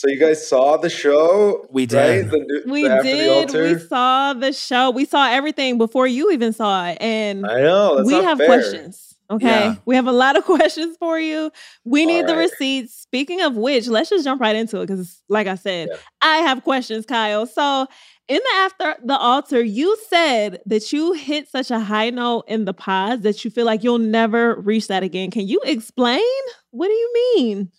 [0.00, 1.66] So you guys saw the show?
[1.68, 1.88] We right?
[1.88, 2.30] did.
[2.30, 3.76] The new, We the After the did.
[3.76, 4.90] We saw the show.
[4.90, 6.96] We saw everything before you even saw it.
[7.02, 7.96] And I know.
[7.96, 8.46] That's we not have fair.
[8.46, 9.14] questions.
[9.30, 9.46] Okay.
[9.46, 9.74] Yeah.
[9.84, 11.50] We have a lot of questions for you.
[11.84, 12.48] We need the right.
[12.50, 12.94] receipts.
[12.94, 15.98] Speaking of which, let's just jump right into it because, like I said, Yeah.
[16.22, 17.44] I have questions, Kyle.
[17.44, 17.86] So,
[18.26, 22.64] in the after the altar, you said that you hit such a high note in
[22.64, 25.30] the pods that you feel like you'll never reach that again.
[25.30, 26.22] Can you explain?
[26.70, 27.70] What do you mean?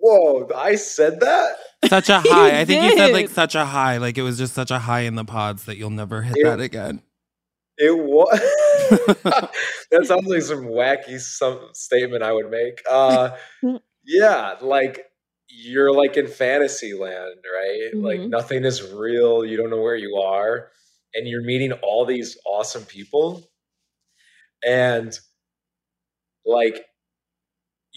[0.00, 1.56] Whoa, I said that?
[1.86, 2.60] Such a high.
[2.60, 3.98] I think you said like such a high.
[3.98, 6.44] Like it was just such a high in the pods that you'll never hit It-
[6.44, 7.02] that again.
[7.80, 8.40] It was.
[9.92, 12.80] that sounds like some wacky some statement I would make.
[12.90, 13.36] Uh,
[14.04, 15.04] yeah, like
[15.48, 17.90] you're like in fantasy land, right?
[17.94, 18.30] Like Mhm.
[18.30, 19.44] nothing is real.
[19.44, 20.70] You don't know where you are,
[21.14, 23.48] and you're meeting all these awesome people,
[24.66, 25.16] and
[26.44, 26.84] like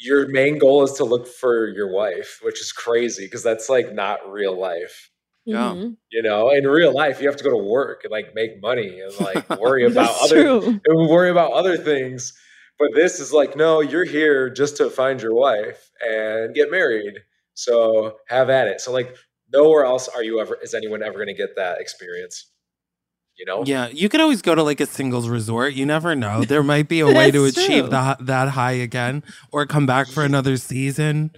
[0.02, 3.94] your main goal is to look for your wife, which is crazy because that's like
[3.94, 5.10] not real life.
[5.46, 5.74] Yeah.
[5.74, 5.98] Mhm.
[6.12, 9.00] You know, in real life, you have to go to work and like make money
[9.00, 10.80] and like worry about other true.
[10.86, 12.34] and worry about other things.
[12.80, 17.14] But this is like, no, you're here just to find your wife and get married.
[17.54, 18.82] So have at it.
[18.82, 19.16] So like,
[19.54, 22.51] nowhere else are you ever is anyone ever going to get that experience.
[23.38, 23.64] You know?
[23.66, 25.74] Yeah, you could always go to like a singles resort.
[25.74, 26.44] You never know.
[26.52, 27.90] There might be a way to That's achieve true.
[27.90, 31.32] that that high again, or come back for another season.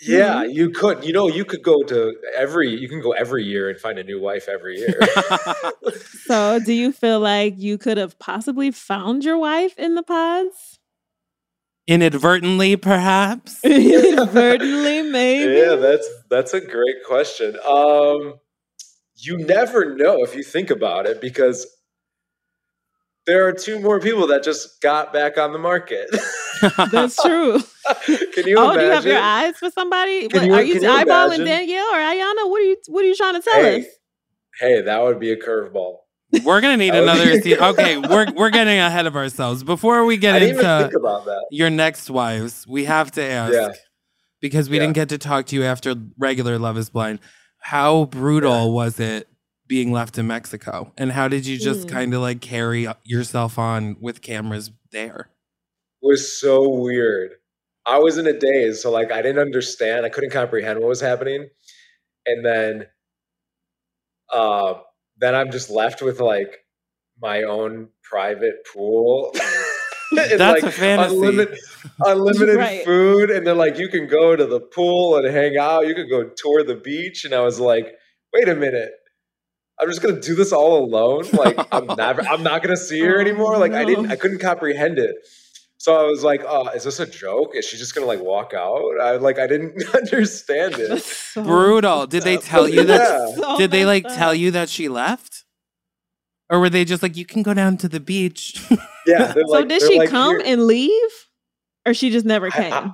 [0.00, 1.04] Yeah, you could.
[1.04, 2.70] You know, you could go to every.
[2.70, 4.98] You can go every year and find a new wife every year.
[6.24, 10.78] So, do you feel like you could have possibly found your wife in the pods?
[11.86, 13.62] Inadvertently, perhaps.
[13.64, 15.52] Inadvertently, maybe.
[15.52, 17.56] Yeah, that's that's a great question.
[17.66, 18.34] Um,
[19.24, 21.66] you never know if you think about it because
[23.26, 26.08] there are two more people that just got back on the market.
[26.90, 27.60] That's true.
[28.34, 28.78] Can you oh, imagine?
[28.80, 30.26] do you have your eyes for somebody?
[30.26, 31.44] What, you- are you, can you eyeballing imagine?
[31.46, 32.50] Danielle or Iyanna?
[32.50, 33.86] What are you What are you trying to tell Hey, us?
[34.60, 35.98] hey, that would be a curveball.
[36.44, 37.24] We're gonna need another.
[37.26, 39.62] be- Se- okay, we're we're getting ahead of ourselves.
[39.62, 41.44] Before we get into think about that.
[41.50, 43.68] your next wives, we have to ask Yeah.
[44.40, 44.82] because we Yeah.
[44.84, 47.18] didn't get to talk to you after regular Love Is Blind.
[47.62, 49.28] How brutal was it
[49.68, 51.90] being left in Mexico, and how did you just Mm.
[51.90, 55.28] kind of like carry yourself on with cameras there?
[56.02, 57.30] was so weird.
[57.86, 60.04] I was in a daze, so like I didn't understand.
[60.04, 61.48] I couldn't comprehend what was happening,
[62.26, 62.86] and then,
[64.32, 64.74] uh,
[65.18, 66.64] then I'm just left with like
[67.20, 69.32] my own private pool.
[70.30, 71.14] and, That's like, a fantasy.
[71.16, 71.58] Unlimited,
[72.04, 72.84] unlimited Right.
[72.84, 75.86] food, and they're like, you can go to the pool and hang out.
[75.86, 77.92] You can go tour the beach, and I was like,
[78.32, 78.90] wait a minute.
[79.80, 81.24] I'm just gonna do this all alone.
[81.32, 83.58] Like I'm never, I'm not gonna see her Oh, anymore.
[83.58, 84.12] Like I didn't.
[84.12, 85.14] I couldn't comprehend it.
[85.78, 87.56] So I was like, "Oh, is this a joke?
[87.56, 91.02] Is she just gonna like walk out?" I like, I didn't understand it.
[91.02, 92.06] So Brutal.
[92.06, 93.00] Did they tell you that?
[93.10, 93.34] Yeah.
[93.34, 95.41] So Did they like messed tell you that she left?
[96.52, 98.62] Or were they just like, you can go down to the beach?
[99.04, 99.32] Yeah.
[99.32, 101.10] they're So like- did she like, come "Here." and leave,
[101.84, 102.72] or she just never came?
[102.72, 102.92] I-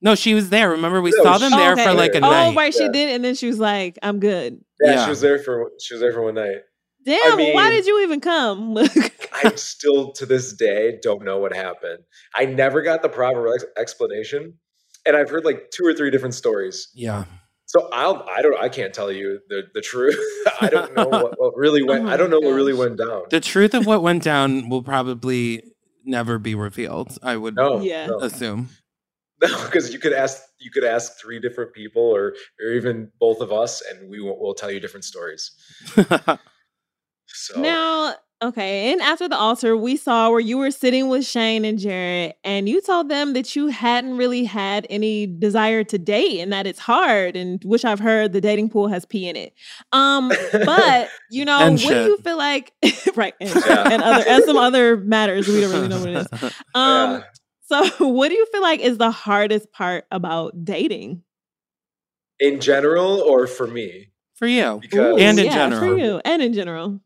[0.00, 0.70] no, she was there.
[0.70, 1.84] Remember, we No, saw them she- there Okay.
[1.84, 2.28] for like a night.
[2.28, 2.56] oh, night.
[2.56, 2.92] right, she Yeah.
[2.92, 5.04] did, and then she was like, "I'm good." Yeah, Yeah.
[5.04, 6.58] she was there for she was there for one night.
[7.04, 8.78] Damn, well, why did you even come?
[9.44, 11.98] I still to this day don't know what happened.
[12.36, 14.54] I never got the proper ex- explanation,
[15.04, 16.88] and I've heard like two or three different stories.
[16.94, 17.24] Yeah.
[17.72, 20.20] So I'll I don't I can't tell you the the truth.
[20.60, 22.04] I don't know what, what really oh went.
[22.04, 23.22] Oh I don't know my what really went down.
[23.30, 25.64] The truth of what went down will probably
[26.04, 28.08] never be revealed, I would no, Yeah.
[28.08, 28.68] no, assume.
[29.42, 33.40] no, because you could ask you could ask three different people, or or even both
[33.40, 35.52] of us, and we will we'll tell you different stories.
[37.26, 41.64] So Now, okay, and after the altar, we saw where you were sitting with Shayne
[41.64, 46.40] and Jarrette, and you told them that you hadn't really had any desire to date
[46.40, 49.54] and that it's hard, and which I've heard the dating pool has pee in it.
[49.92, 52.72] Um, but you know, And what do you feel like
[53.16, 53.88] right and, Yeah.
[53.92, 56.52] and other and some other matters we don't really know what it is.
[56.74, 57.22] Um, yeah.
[57.62, 61.22] so what do you feel like is the hardest part about dating?
[62.40, 64.78] in general or for me, For you.
[64.82, 65.80] because And in yeah, general.
[65.80, 67.00] for you and in general.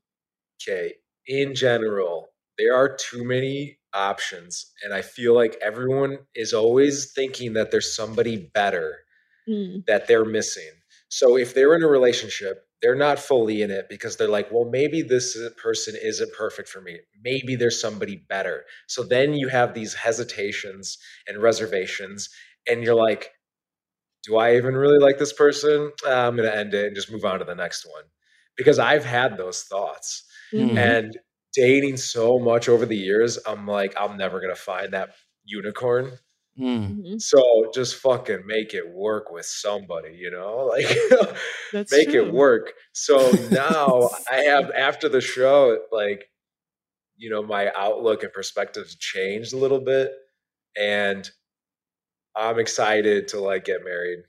[0.63, 0.95] okay,
[1.27, 7.55] in general, there are too many options, and I feel like everyone is always thinking
[7.55, 8.99] that there's somebody better
[9.49, 10.71] Mm, that they're missing.
[11.09, 14.69] So if they're in a relationship, they're not fully in it because they're like, well,
[14.69, 16.99] maybe this person isn't perfect for me.
[17.23, 18.65] Maybe there's somebody better.
[18.89, 22.29] So then you have these hesitations and reservations,
[22.69, 23.31] and you're like,
[24.25, 25.93] do I even really like this person?
[26.07, 28.05] Ah, I'm going to end it and just move on to the next one.
[28.57, 30.25] Because I've had those thoughts.
[30.53, 30.77] Mhm.
[30.77, 30.79] mhm.
[30.79, 31.19] And
[31.55, 35.11] dating so much over the years, I'm like, I'm never going to find that
[35.45, 36.19] unicorn.
[36.59, 36.97] Mm.
[37.05, 37.21] Mhm.
[37.21, 40.67] So just fucking make it work with somebody, you know?
[41.73, 42.27] Like make true.
[42.27, 42.73] it work.
[42.93, 46.31] So now I have after the show, like,
[47.17, 50.13] you know, my outlook and perspectives changed a little bit.
[50.77, 51.29] And
[52.37, 54.21] I'm excited to like get married.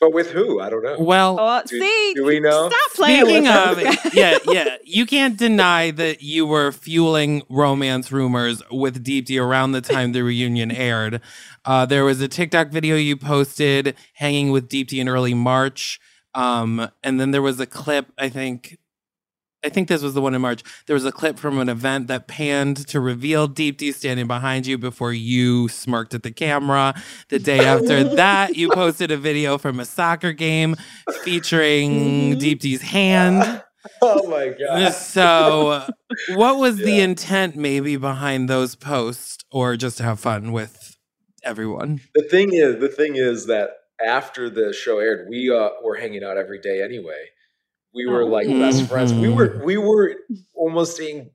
[0.00, 0.60] But with who?
[0.60, 0.96] I don't know.
[1.00, 2.68] Well, Oh, Do- see, do we know?
[2.70, 8.12] Stop playing Speaking with of, yeah, yeah, you can't deny that you were fueling romance
[8.12, 11.20] rumors with Deepti around the time the reunion aired.
[11.64, 15.98] Uh, there was a TikTok video you posted hanging with Deepti in early March,
[16.32, 18.12] um, and then there was a clip.
[18.16, 18.78] I think,
[19.64, 20.62] I think this was the one in March.
[20.86, 24.78] There was a clip from an event that panned to reveal Deepti standing behind you
[24.78, 26.94] before you smirked at the camera.
[27.28, 30.76] The day after that, you posted a video from a soccer game
[31.24, 31.90] featuring
[32.36, 32.40] Mhm.
[32.40, 33.62] Deepti's hand.
[34.02, 34.92] oh my god.
[34.92, 35.86] So,
[36.36, 40.96] what was the intent maybe behind those posts, or just to have fun with
[41.42, 42.00] everyone?
[42.14, 43.70] The thing is, the thing is that
[44.04, 47.24] after the show aired, we uh, were hanging out every day anyway.
[47.98, 49.12] We were like best friends.
[49.12, 49.64] We were Mhm.
[49.64, 50.06] we were
[50.54, 51.30] almost saying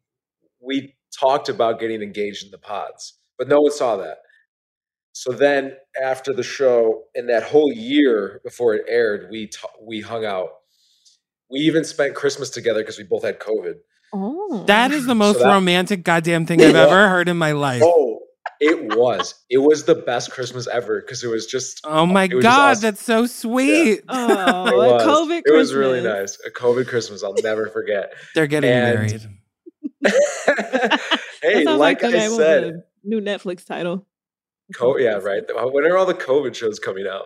[0.61, 3.01] we talked about getting engaged in the pods,
[3.37, 4.17] but no one saw that.
[5.11, 10.01] So then after the show, in that whole year before it aired, we ta- we
[10.01, 10.49] hung out.
[11.51, 13.75] We even spent Christmas together because we both had COVID.
[14.15, 16.83] Oh, That is the most that- romantic goddamn thing I've Yeah.
[16.87, 17.81] ever heard in my life.
[17.85, 18.02] Oh, it
[19.03, 19.35] was.
[19.49, 22.55] It was the best Christmas ever because it was just Oh my It was just
[22.55, 22.81] god, awesome.
[22.81, 24.01] that's so sweet.
[24.09, 25.03] Oh, it a was.
[25.03, 26.37] COVID It was really nice.
[26.45, 28.13] A COVID Christmas, I'll never forget.
[28.35, 29.29] They're getting And- married.
[30.45, 30.99] That
[31.41, 34.05] hey, sounds like, the I name of said, new Netflix title.
[34.75, 35.43] co- yeah, right.
[35.71, 37.25] When are all the COVID shows coming out?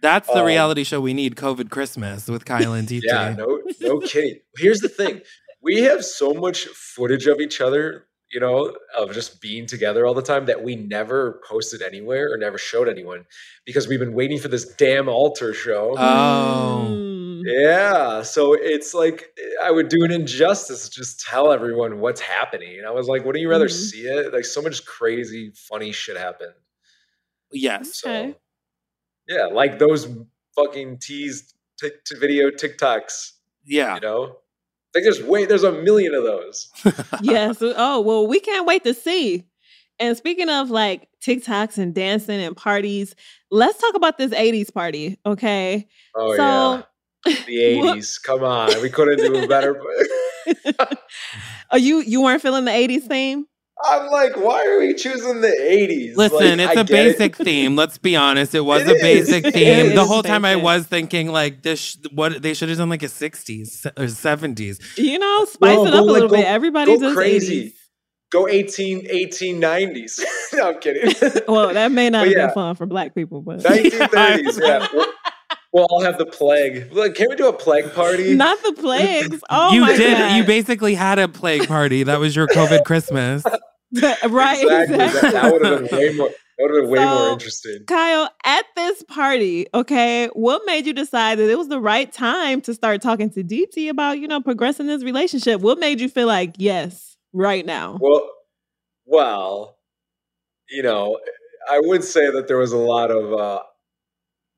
[0.00, 3.02] That's the um, reality show we need, COVID Christmas with Kyle and Deepti.
[3.06, 4.40] Yeah, no, no kidding.
[4.56, 5.20] Here's the thing:
[5.62, 10.14] we have so much footage of each other, you know, of just being together all
[10.14, 13.26] the time that we never posted anywhere or never showed anyone
[13.66, 15.94] because we've been waiting for this damn altar show.
[15.98, 16.86] Oh.
[16.88, 17.42] Mm.
[17.44, 19.26] yeah, so it's like
[19.62, 22.78] I would do an injustice to just tell everyone what's happening.
[22.78, 23.90] And I was like, wouldn't you rather Mhm.
[23.90, 24.32] see it?
[24.32, 26.54] Like so much crazy, funny shit happened.
[27.52, 27.96] Yes.
[28.00, 28.34] So Okay.
[29.28, 30.08] yeah, like those
[30.56, 33.32] fucking teased tic- to video TikToks,
[33.64, 33.94] Yeah.
[33.96, 34.38] you know?
[34.94, 36.68] Like there's wait, there's a million of those.
[37.22, 37.58] yes.
[37.60, 39.44] Oh, well, we can't wait to see.
[39.98, 43.14] And speaking of like TikToks and dancing and parties,
[43.50, 45.86] let's talk about this 80s party, okay?
[46.14, 46.82] Oh So- yeah.
[47.46, 48.22] The What- 80s.
[48.22, 48.82] Come on.
[48.82, 49.80] We couldn't do better.
[51.70, 53.46] Oh, you you weren't feeling the 80s theme?
[53.84, 56.16] I'm like, why are we choosing the 80s?
[56.16, 57.18] Listen, Like, it's I a get it.
[57.18, 57.74] basic theme.
[57.76, 58.54] Let's be honest.
[58.54, 59.02] It was It a is.
[59.02, 59.94] basic It theme.
[59.94, 62.88] the is whole time I was thinking like this sh- what they should have done
[62.90, 64.96] like a 60s or 70s.
[64.98, 66.46] You know, spice No, it up a like- little go- bit.
[66.46, 67.68] Everybody go does crazy.
[67.70, 67.72] 80s.
[68.30, 70.20] Go 18, 1890s.
[70.54, 71.12] no, I'm kidding.
[71.48, 72.46] Well, that may not But have yeah.
[72.46, 74.58] been fun for black people, but 1930s.
[74.60, 74.86] yeah.
[74.92, 75.06] We'll,
[75.72, 76.90] we'll all have the plague.
[76.92, 78.34] Like, can we do a plague party?
[78.34, 79.40] not the plagues.
[79.50, 80.36] Oh you my did God.
[80.36, 82.04] you basically had a plague party.
[82.04, 83.42] That was your COVID Christmas.
[84.28, 84.96] right, exactly.
[84.96, 85.30] That, exactly.
[85.30, 86.28] that would have been way more.
[86.58, 87.84] That would have been way So- more interesting.
[87.86, 92.60] Kyle, at this party, okay, what made you decide that it was the right time
[92.62, 95.60] to start talking to Deepti about, you know, progressing this relationship?
[95.60, 97.98] What made you feel like, yes, right now?
[98.00, 98.28] Well,
[99.04, 99.78] well,
[100.70, 101.18] you know,
[101.70, 103.32] I would say that there was a lot of.
[103.32, 103.62] uh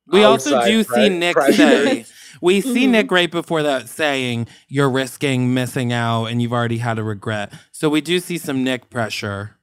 [0.09, 1.55] We also do pre- see Nick pressure.
[1.57, 2.07] say
[2.41, 2.91] we see Mhm.
[2.91, 7.53] Nick right before that saying you're risking missing out and you've already had a regret.
[7.73, 9.57] So we do see some Nick pressure.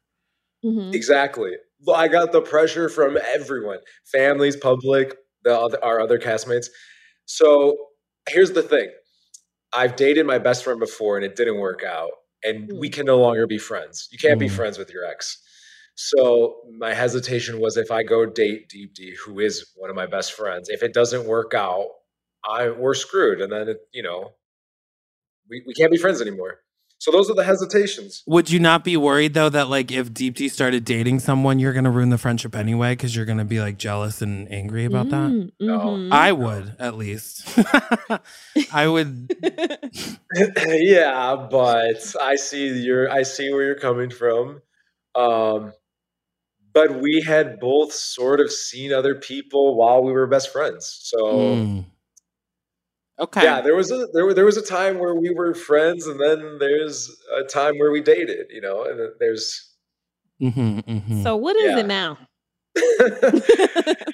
[0.65, 0.93] Mhm.
[0.93, 1.53] Exactly.
[1.93, 3.79] I got the pressure from everyone,
[4.11, 6.67] families, public, the other, our other castmates.
[7.25, 7.77] So
[8.29, 8.91] here's the thing:
[9.73, 12.11] I've dated my best friend before, and it didn't work out,
[12.43, 14.07] and we can no longer be friends.
[14.11, 14.55] You can't be Mm.
[14.55, 15.37] friends with your ex.
[15.95, 20.33] So my hesitation was if I go date Deepti, who is one of my best
[20.33, 21.87] friends, if it doesn't work out,
[22.49, 24.31] I we're screwed, and then it, you know,
[25.49, 26.59] we we can't be friends anymore.
[26.99, 28.21] So those are the hesitations.
[28.27, 31.89] Would you not be worried though that like if Deepti started dating someone, you're gonna
[31.89, 35.31] ruin the friendship anyway because you're gonna be like jealous and angry about that?
[35.31, 35.79] Mm, No.
[35.79, 36.13] mhm.
[36.13, 37.57] I would at least.
[38.71, 39.35] I would.
[40.35, 44.61] yeah, but I see your I see where you're coming from.
[45.15, 45.73] Um
[46.73, 50.99] but we had both sort of seen other people while we were best friends.
[51.01, 51.85] So Mm.
[53.21, 53.43] Okay.
[53.43, 56.19] yeah, there was a there, wa- there was a time where we were friends and
[56.19, 59.69] then there's a time where we dated, you know, and then there's
[60.39, 61.79] hmm hmm so what is Yeah.
[61.79, 62.17] it now?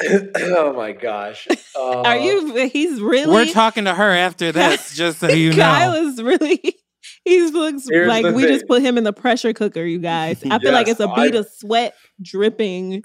[0.36, 1.48] oh my gosh.
[1.74, 2.68] Uh, Are you?
[2.68, 3.32] He's really.
[3.32, 6.08] We're talking to her after this, just so you Kyle know.
[6.08, 6.76] is really.
[7.24, 10.42] He looks Here's like the we just put him in the pressure cooker, you guys.
[10.50, 13.02] I feel like it's a bead I- of sweat dripping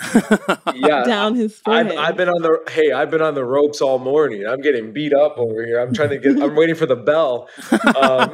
[0.75, 1.97] yeah, down his I've, forehead.
[1.97, 4.45] I've been on the hey, I've been on the ropes all morning.
[4.45, 5.79] I'm getting beat up over here.
[5.79, 6.41] I'm trying to get.
[6.43, 7.47] I'm waiting for the bell.
[7.95, 8.31] Um,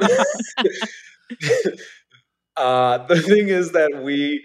[2.56, 4.44] uh, the thing is that we,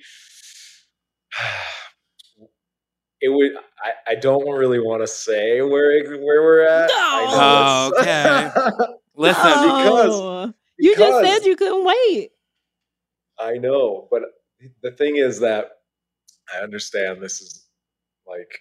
[3.21, 3.51] it would.
[3.83, 6.89] I, I don't really want to say where it- where we're at.
[6.93, 8.71] I know Oh, it's-
[9.15, 12.31] Listen, Oh, you just said you couldn't wait.
[13.39, 14.23] I know, but
[14.83, 15.71] the thing is that
[16.53, 17.65] I understand this is
[18.27, 18.59] like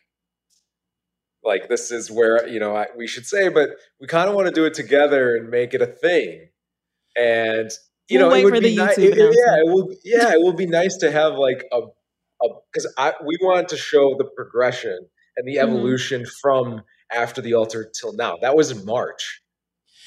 [1.43, 4.47] like this is where you know I, we should say, but we kind of want
[4.49, 6.49] to do it together and make it a thing.
[7.17, 7.71] And
[8.09, 8.99] you We'll know, it would be the nice.
[8.99, 9.07] Yeah,
[9.59, 9.91] it will.
[10.05, 11.81] Yeah, it will be nice to have like a
[12.73, 14.99] because I we want to show the progression
[15.37, 15.63] and the Mhm.
[15.63, 18.37] evolution from after the altar till now.
[18.41, 19.40] That was in March.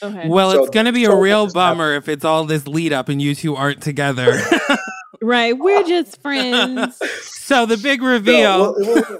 [0.03, 0.27] Okay.
[0.27, 3.09] well, So- it's gonna be so a real bummer if it's all this lead up
[3.09, 4.37] and you two aren't together.
[5.21, 5.57] right.
[5.57, 6.99] We're just friends.
[7.21, 8.73] so the big No, reveal.
[8.73, 9.19] well, well,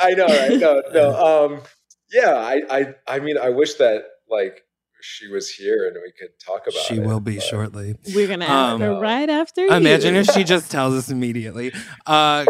[0.00, 0.58] I know, right?
[0.60, 1.44] No, no.
[1.46, 1.60] Um,
[2.12, 4.62] yeah, I, I, I mean, I wish that like
[5.00, 7.02] she was here and we could talk about she it.
[7.02, 7.96] will be shortly.
[8.14, 10.20] We're gonna ask Um, her right after Imagine you.
[10.20, 11.72] if she just tells us immediately.
[12.06, 12.44] Uh,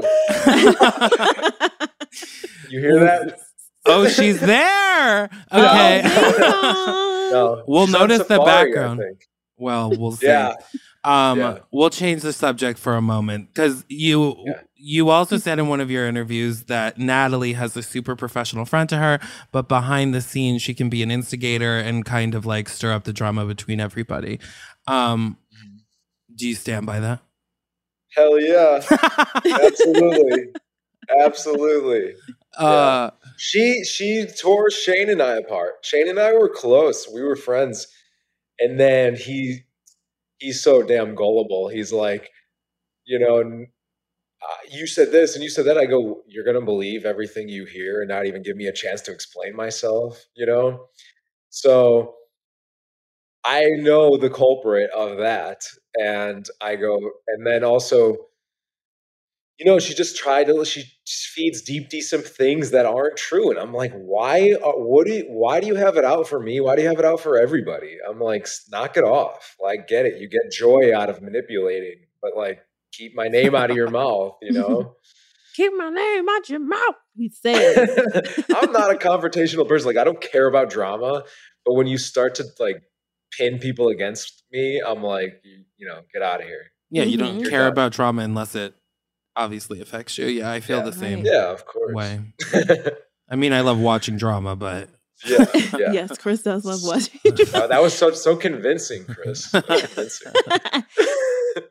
[2.68, 3.38] You hear that?
[3.86, 5.30] Oh, she's there.
[5.52, 6.02] Oh, Okay.
[6.02, 7.32] damn.
[7.32, 9.02] No, We'll she's notice the Safari, I background.
[9.58, 10.26] Well, we'll see.
[10.26, 10.54] Yeah,
[11.04, 11.58] Um, Yeah.
[11.70, 14.60] we'll change the subject for a moment because you Yeah.
[14.74, 18.90] you also said in one of your interviews that Natalie has a super professional front
[18.90, 19.18] to her,
[19.52, 23.04] but behind the scenes she can be an instigator and kind of like stir up
[23.04, 24.38] the drama between everybody.
[24.86, 25.36] Um,
[26.34, 27.20] do you stand by that?
[28.14, 28.80] hell yeah,
[29.62, 30.44] absolutely,
[31.20, 32.14] absolutely.
[32.56, 35.74] Uh, She she tore Shayne and I apart.
[35.84, 37.08] Shayne and I were close.
[37.12, 37.86] We were friends,
[38.60, 39.60] and then he
[40.38, 41.68] he's so damn gullible.
[41.68, 42.30] He's like,
[43.06, 43.84] you know, uh,
[44.70, 45.78] you said this and you said that.
[45.78, 49.02] I go, you're gonna believe everything you hear and not even give me a chance
[49.02, 50.86] to explain myself, you know.
[51.50, 52.14] So
[53.44, 55.62] I know the culprit of that,
[55.94, 56.98] and I go,
[57.28, 58.16] and then also
[59.58, 60.64] you know, she just tried to.
[60.64, 64.52] She feeds Deepti some things that aren't true, and I'm like, why?
[64.52, 65.24] uh, What do you?
[65.28, 66.60] Why do you have it out for me?
[66.60, 67.96] Why do you have it out for everybody?
[68.06, 69.56] I'm like, knock it off.
[69.60, 70.20] Like, get it.
[70.20, 72.60] You get joy out of manipulating, but like,
[72.92, 74.36] keep my name out of your mouth.
[74.42, 74.96] You know.
[75.54, 76.96] Keep my name out of your mouth.
[77.16, 77.78] He says.
[78.54, 79.86] I'm not a confrontational person.
[79.86, 81.24] Like, I don't care about drama,
[81.64, 82.82] but when you start to like
[83.32, 86.72] pin people against me, I'm like, you, you know, get out of here.
[86.90, 88.74] Yeah, you don't You're care about drama unless it
[89.36, 90.26] obviously affects you.
[90.26, 90.84] Yeah, I feel Yeah.
[90.84, 91.32] the same Right.
[91.32, 91.94] Yeah, of course.
[91.94, 92.20] way.
[93.30, 94.88] I mean, I love watching drama, but
[95.24, 95.68] yeah, yeah.
[95.92, 97.20] yes, Chris does love watching.
[97.54, 99.44] Uh, that was so so convincing, Chris.
[99.50, 100.32] So convincing.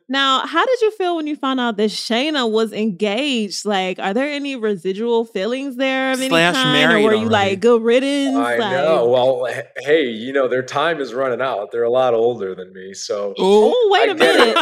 [0.08, 3.64] Now, how did you feel when you found out that Shaina was engaged?
[3.64, 7.18] Like, are there any residual feelings there of any Slash kind, or married were you
[7.18, 7.50] already.
[7.50, 8.36] like good riddance?
[8.36, 9.08] I like, know.
[9.08, 11.72] Well, hey, you know their time is running out.
[11.72, 13.34] They're a lot older than me, so.
[13.38, 14.56] oh, wait I a minute.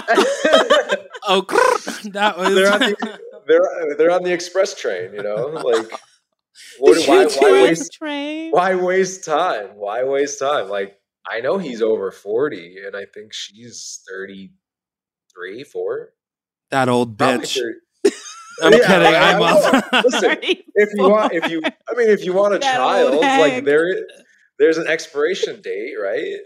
[1.27, 1.41] oh,
[2.13, 5.13] that was they're on the they're they're on the express train.
[5.15, 5.91] You know, like
[6.79, 8.51] what, why, why waste train?
[8.51, 9.71] why waste time?
[9.75, 10.69] Why waste time?
[10.69, 10.99] Like
[11.31, 14.53] I know he's over forty, and I think she's thirty
[15.35, 16.11] three, four.
[16.71, 17.59] that old bitch.
[18.63, 19.07] I'm Yeah, kidding.
[19.15, 19.89] I- I'm I off.
[20.05, 23.65] Listen, if you want if you i mean if you want a That child like
[23.65, 23.87] there
[24.59, 26.37] there's an expiration date right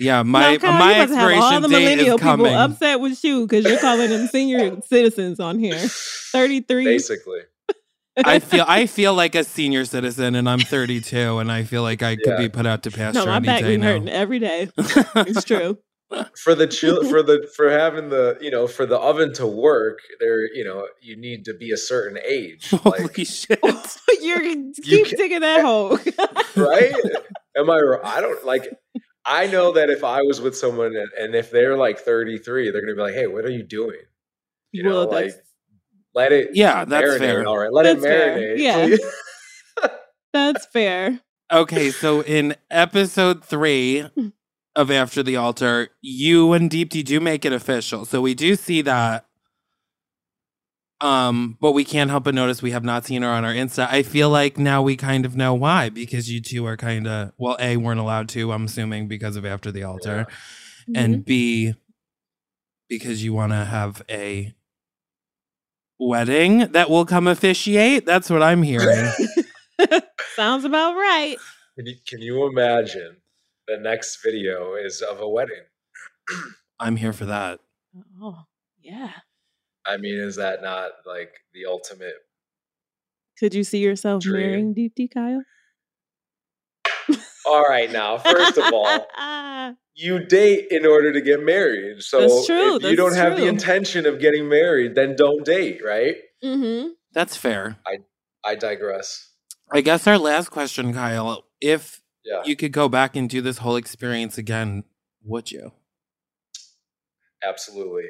[0.00, 2.46] yeah, my now, Kyle, my you must have all expiration the date millennial is coming.
[2.46, 5.76] people upset with you because you're calling them senior citizens on here.
[6.32, 6.84] 33.
[6.84, 7.40] basically
[8.24, 12.02] I feel I feel like a senior citizen, and I'm 32, and I feel like
[12.02, 12.36] I could Yeah.
[12.38, 14.68] be put out to pasture no, my any back day been hurting every day.
[14.76, 15.78] It's true.
[16.42, 19.98] For the chill for the for having the you know for the oven to work
[20.20, 23.60] there you know you need to be a certain age Holy like shit!
[24.22, 24.40] you're
[24.82, 25.98] keep ca- digging that hole.
[26.56, 26.92] right
[27.56, 28.68] am i i don't like
[29.26, 32.80] i know that if i was with someone and, and if they're like 33 they're
[32.80, 34.00] gonna be like hey what are you doing
[34.72, 35.32] you know Well, like
[36.14, 37.46] let it Yeah, that's marinate fair.
[37.46, 38.86] all right let That's it fair, marinate yeah.
[38.86, 39.90] please.
[40.32, 41.20] That's fair.
[41.50, 44.06] Okay, so in episode three
[44.78, 48.04] of After the Altar, you and Deepti do make it official.
[48.04, 49.26] So we do see that.
[51.00, 53.88] Um, but we can't help but notice we have not seen her on our Insta.
[53.88, 57.32] I feel like now we kind of know why, because you two are kind of
[57.38, 60.26] well, A, weren't allowed to, I'm assuming, because of After the Altar.
[60.82, 60.96] Mm-hmm.
[60.96, 61.74] And B,
[62.88, 64.54] because you want to have a
[65.98, 68.06] wedding that will come officiate.
[68.06, 69.10] That's what I'm hearing.
[70.36, 71.36] Sounds about right.
[71.76, 73.16] Can you, can you imagine
[73.68, 75.64] the next video is of a wedding?
[76.80, 77.60] I'm here for that.
[78.20, 78.44] Oh,
[78.80, 79.10] yeah.
[79.86, 82.14] I mean, is that not like the ultimate?
[83.38, 84.42] Could you see yourself Dream.
[84.42, 85.42] marrying Deepti Kyle?
[87.46, 89.06] All right, now, first of all,
[89.94, 92.02] you date in order to get married.
[92.02, 95.44] So That's true, if you that's don't have the intention of getting married, then don't
[95.44, 96.16] date, right?
[96.44, 96.88] mm-hmm.
[97.12, 97.76] That's fair.
[97.86, 97.98] I
[98.44, 99.32] I digress.
[99.72, 103.58] I guess our last question, Kyle, if Yeah, you could go back and do this
[103.58, 104.84] whole experience again,
[105.24, 105.72] would you?
[107.42, 108.06] absolutely.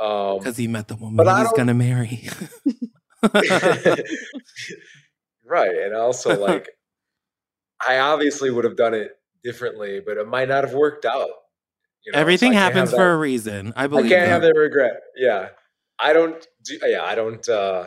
[0.00, 2.28] Um, Because he met the woman he's gonna marry.
[5.44, 6.68] right, and also like,
[7.86, 11.30] I obviously would have done it differently, but it might not have worked out.
[12.04, 13.72] You know, Everything can't happens for a reason.
[13.76, 14.06] I believe.
[14.06, 14.54] I can't have that.
[14.54, 15.00] that regret.
[15.16, 15.48] Yeah.
[15.98, 17.86] I don't do yeah, I don't uh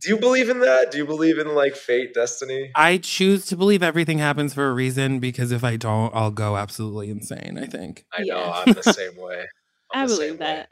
[0.00, 0.90] do you believe in that?
[0.90, 2.70] Do you believe in like fate, destiny?
[2.74, 6.56] I choose to believe everything happens for a reason because if I don't, I'll go
[6.56, 7.58] absolutely insane.
[7.58, 8.04] I think.
[8.12, 8.50] I know Yeah.
[8.66, 9.44] I'm the same way.
[9.92, 10.46] I'm I believe same way.
[10.46, 10.68] that.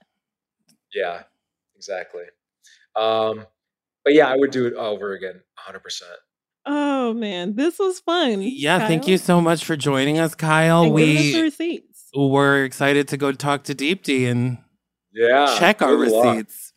[0.95, 1.23] Yeah,
[1.77, 2.25] exactly.
[2.97, 3.47] Um
[4.05, 6.03] but yeah, I would do it over again 100%.
[6.67, 8.41] Oh man, this was fun.
[8.43, 10.83] Yeah, thank you so much for joining us, Kyle.
[10.85, 11.17] And giving
[11.47, 11.83] us the
[12.15, 14.59] We're excited to go talk to Deepti and
[15.13, 15.57] Yeah.
[15.59, 16.15] check our receipts.
[16.23, 16.68] luck.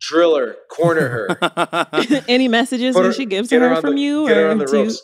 [0.00, 0.08] Receipts.
[0.08, 2.22] Driller, corner her.
[2.28, 4.46] Any messages Put we her- should give to get her from the- you, get her
[4.46, 5.02] or on the do you ropes.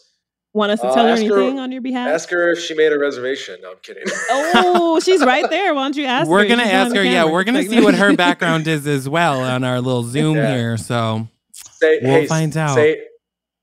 [0.54, 2.08] want us to Uh, tell her ask her- anything on your behalf?
[2.08, 3.56] Ask her if she made a reservation.
[3.62, 4.04] No, I'm kidding.
[4.30, 5.74] oh, she's right there.
[5.74, 6.48] Why don't you ask we're her?
[6.48, 7.02] gonna She's ask her.
[7.04, 10.54] Yeah, we're gonna see what her background is as well on our little Zoom Yeah.
[10.56, 10.76] here.
[10.76, 12.74] So Say, We'll hey, find out.
[12.74, 13.02] Say,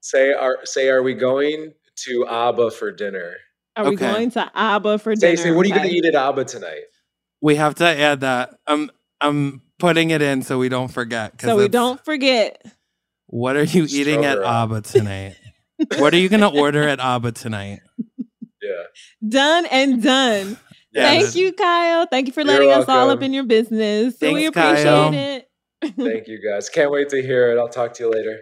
[0.02, 1.74] say, are say, are we going
[2.06, 3.34] to Aba for dinner?
[3.76, 5.38] Are we going to Aba for Say, dinner?
[5.42, 6.82] say, what are you going to eat at Aba tonight?
[7.42, 8.56] we have to add that.
[8.68, 11.42] I'm I'm putting it in so we don't forget.
[11.42, 12.66] So we don't forget.
[13.28, 14.72] What are you eating at Stronger up.
[14.72, 15.36] Aba tonight?
[15.98, 17.82] what are you gonna order at Aba tonight?
[18.62, 18.84] Yeah.
[19.28, 20.58] Done and done.
[20.94, 22.08] Thank you, Kyle.
[22.10, 24.16] Thank you for letting us all up in your business.
[24.16, 25.14] Thanks, we appreciate Kyle.
[25.14, 25.50] it.
[25.82, 26.70] Thank you guys.
[26.70, 27.60] Can't wait to hear it.
[27.60, 28.40] I'll talk to you later.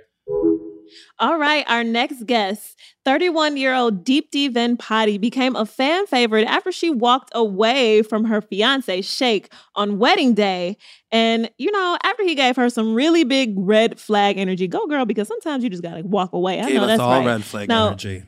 [1.18, 6.46] All right, our next guest, 31 year old Deep Deepti Vempati, became a fan favorite
[6.48, 10.78] after she walked away from her fiance, Shake, on wedding day.
[11.12, 15.06] And, you know, after he gave her some really big red flag energy, go girl,
[15.06, 16.60] because sometimes you just gotta walk away.
[16.60, 17.26] I Gave know that's all right.
[17.26, 18.24] red flag Now- energy.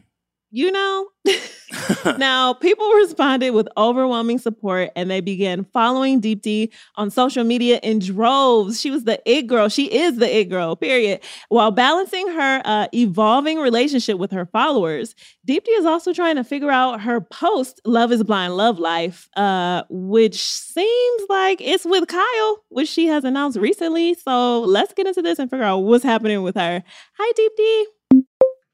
[0.56, 1.08] You know,
[2.18, 8.00] now people responded with overwhelming support and they began following Deepti on social media in
[8.00, 8.80] droves.
[8.80, 9.70] She was the it girl.
[9.70, 11.22] She is the it girl, period.
[11.50, 15.16] While balancing her uh, evolving relationship with her followers,
[15.48, 19.84] Deepti is also trying to figure out her post Love is Blind Love Life, uh,
[19.90, 24.14] which seems like it's with Kyle, which she has announced recently.
[24.14, 26.84] So let's get into this and figure out what's happening with her.
[27.18, 27.86] Hi, Deepti.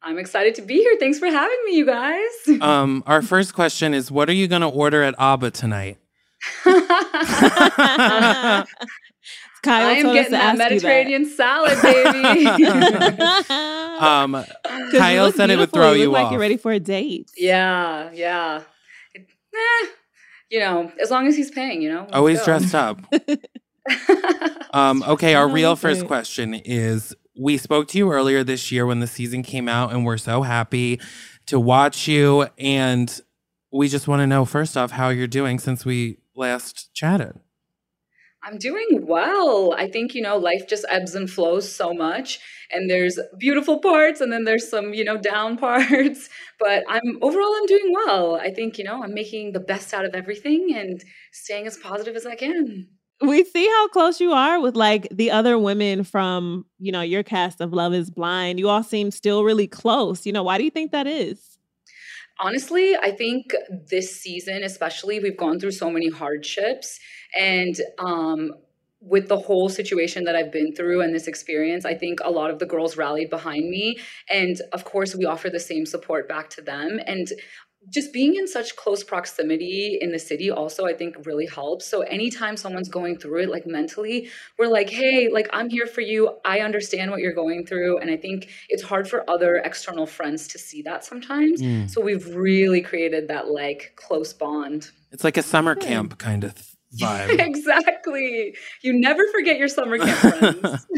[0.02, 0.96] I'm excited to be here.
[1.00, 2.30] Thanks for having me, you guys.
[2.62, 5.98] um, our first question is what are you gonna order at Aba tonight?
[9.62, 12.18] Kyle I am getting to that ask Mediterranean salad, baby.
[12.20, 13.98] you that.
[14.00, 14.48] Um 'Cause
[14.94, 16.32] you Kyle said it would throw you you look like off.
[16.32, 17.30] you're ready for a date.
[17.36, 18.62] yeah, yeah.
[19.14, 19.88] It- eh,
[20.50, 22.08] you know, as long as he's paying, you know.
[22.14, 22.46] Always go.
[22.46, 23.00] dressed up.
[24.74, 29.00] Um, okay, our real first question is we spoke to you earlier this year when
[29.00, 31.00] the season came out, and we're so happy
[31.46, 32.48] to watch you.
[32.58, 33.20] And
[33.72, 37.40] we just want to know, first off, how you're doing since we last chatted.
[38.44, 39.74] I'm doing well.
[39.78, 42.40] I think, you know, life just ebbs and flows so much.
[42.72, 46.30] And there's beautiful parts and then there's some, you know, down parts.
[46.60, 48.36] But I'm overall I'm doing well.
[48.36, 52.16] I think, you know, I'm making the best out of everything and staying as positive
[52.16, 52.88] as I can.
[53.22, 57.24] We see how close you are with like the other women from, you know, your
[57.24, 58.60] cast of Love is Blind.
[58.60, 60.26] You all seem still really close.
[60.26, 61.58] You know, why do you think that is?
[62.40, 63.54] Honestly, I think
[63.90, 66.98] this season, especially, we've gone through so many hardships.
[67.38, 68.54] And um,
[69.02, 72.50] with the whole situation that I've been through and this experience, I think a lot
[72.50, 73.98] of the girls rallied behind me.
[74.30, 77.00] And of course, we offer the same support back to them.
[77.06, 77.28] And
[77.90, 81.86] just being in such close proximity in the city also i think really helps.
[81.86, 86.02] So anytime someone's going through it like mentally we're like hey like i'm here for
[86.02, 86.38] you.
[86.46, 88.00] I understand what you're going through.
[88.00, 91.62] And i think it's hard for other external friends to see that sometimes.
[91.62, 91.90] Mm.
[91.90, 94.92] so we've really created that like close bond.
[95.12, 95.84] It's like a summer Good.
[95.84, 96.54] camp kind of
[97.00, 97.40] vibe.
[97.40, 98.56] exactly.
[98.82, 100.88] You never forget your summer camp friends.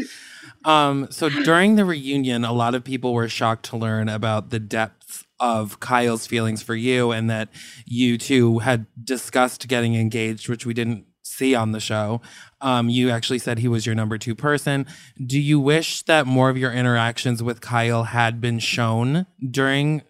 [0.64, 4.60] Um, so during the reunion, a lot of people were shocked to learn about the
[4.60, 7.48] depths of Kyle's feelings for you and that
[7.84, 12.20] you two had discussed getting engaged, which we didn't see on the show.
[12.60, 14.86] Um, you actually said he was your number two person.
[15.24, 20.02] Do you wish that more of your interactions with Kyle had been shown during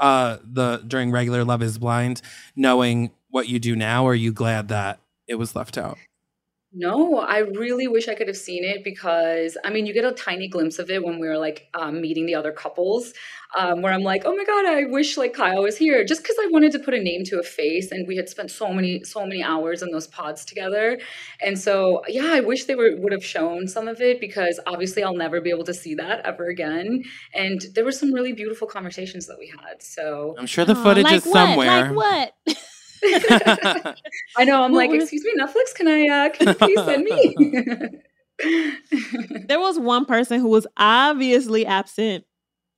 [0.00, 2.20] uh the during regular Love is Blind,
[2.56, 4.04] knowing what you do now?
[4.04, 4.98] Or are you glad that
[5.28, 5.96] it was left out?
[6.72, 10.12] No, I really wish I could have seen it because I mean, you get a
[10.12, 13.12] tiny glimpse of it when we were like um, meeting the other couples,
[13.58, 16.36] um, where I'm like, oh my god, I wish like Kyle was here, just because
[16.40, 19.02] I wanted to put a name to a face, and we had spent so many
[19.02, 21.00] so many hours in those pods together,
[21.44, 25.02] and so yeah, I wish they were would have shown some of it because obviously
[25.02, 27.02] I'll never be able to see that ever again,
[27.34, 29.82] and there were some really beautiful conversations that we had.
[29.82, 31.32] So I'm sure the Aw, footage like is what?
[31.32, 31.92] somewhere.
[31.92, 31.96] Like
[32.46, 32.56] what?
[34.36, 37.34] I know I'm like, excuse me, Netflix, can I uh, can you please send me?
[39.46, 42.24] there was one person who was obviously absent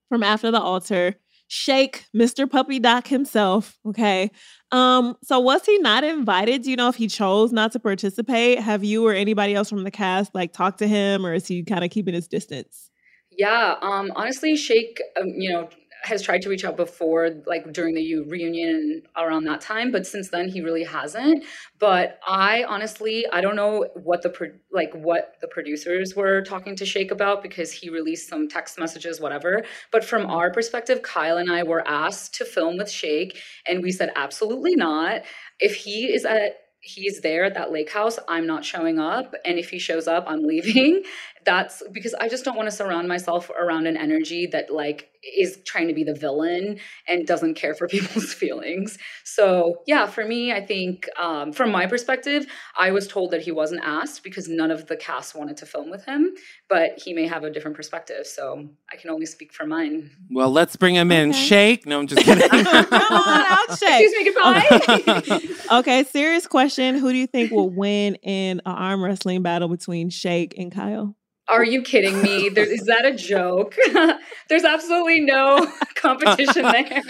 [0.09, 1.17] from after the altar.
[1.49, 2.51] Shake, Mr.
[2.51, 3.79] Puppy Doc himself.
[3.85, 4.31] Okay.
[4.71, 6.63] Um, so was he not invited?
[6.63, 8.59] Do you know if he chose not to participate?
[8.59, 11.63] Have you or anybody else from the cast like talked to him or is he
[11.63, 12.91] kind of keeping his distance?
[13.37, 15.69] Yeah, um, honestly, Shake, um, you know,
[16.03, 20.31] has tried to reach out before, like during the reunion around that time, but since
[20.31, 21.45] then he really hasn't.
[21.79, 26.77] But I honestly, I don't know what the pro- like what the producers were talking
[26.77, 29.63] to Shake about because he released some text messages, whatever.
[29.91, 33.93] But from our perspective, Kyle and I were asked to film with Shake, and we
[33.93, 35.23] said absolutely not.
[35.61, 39.57] If he is at he's there at that lake house i'm not showing up and
[39.57, 41.03] if he shows up i'm leaving
[41.45, 45.59] that's because i just don't want to surround myself around an energy that like is
[45.65, 50.53] trying to be the villain and doesn't care for people's feelings so yeah for me
[50.53, 54.71] i think um, from my perspective i was told that he wasn't asked because none
[54.71, 56.35] of the cast wanted to film with him
[56.69, 60.51] but he may have a different perspective so i can only speak for mine Well,
[60.51, 61.31] let's bring him in.
[61.31, 61.39] Okay.
[61.39, 61.87] Shake.
[61.87, 62.49] No, I'm just kidding.
[62.49, 64.03] Come on out, Shake.
[64.03, 66.97] excuse me goodbye Okay, serious question.
[66.97, 71.15] Who do you think will win in an arm wrestling battle between Shake and Kyle?
[71.53, 72.49] Are you kidding me?
[72.49, 73.77] There, is that a joke?
[74.49, 77.03] There's absolutely no competition there.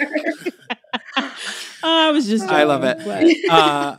[1.84, 2.48] I was just.
[2.48, 2.98] I love it.
[3.04, 3.98] but- uh,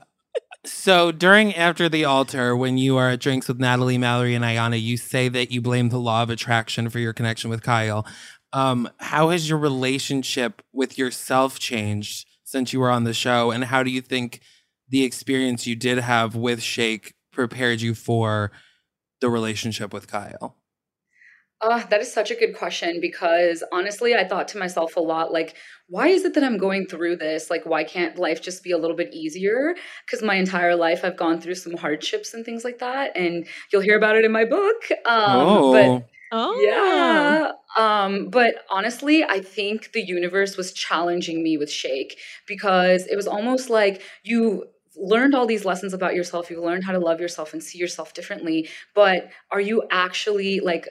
[0.66, 4.82] so during after the altar, when you are at drinks with Natalie, Mallory, and Iyanna,
[4.82, 8.06] you say that you blame the law of attraction for your connection with Kyle.
[8.52, 13.66] Um, how has your relationship with yourself changed since you were on the show, and
[13.66, 14.42] how do you think
[14.90, 18.52] the experience you did have with Shake prepared you for
[19.24, 20.58] the relationship with Kyle?
[21.62, 25.32] Uh, that is such a good question because honestly, I thought to myself a lot
[25.32, 25.56] like,
[25.88, 27.50] why is it that I'm going through this?
[27.50, 29.76] Like, why can't life just be a little bit easier?
[30.06, 33.16] Because my entire life I've gone through some hardships and things like that.
[33.16, 34.84] And you'll hear about it in my book.
[35.06, 37.52] Um, But oh, yeah.
[37.78, 43.28] Um, but honestly, I think the universe was challenging me with Shake because it was
[43.28, 44.66] almost like you
[44.96, 46.50] learned all these lessons about yourself.
[46.50, 48.70] you've learned how to love yourself and see yourself differently.
[48.94, 50.88] But are you actually like,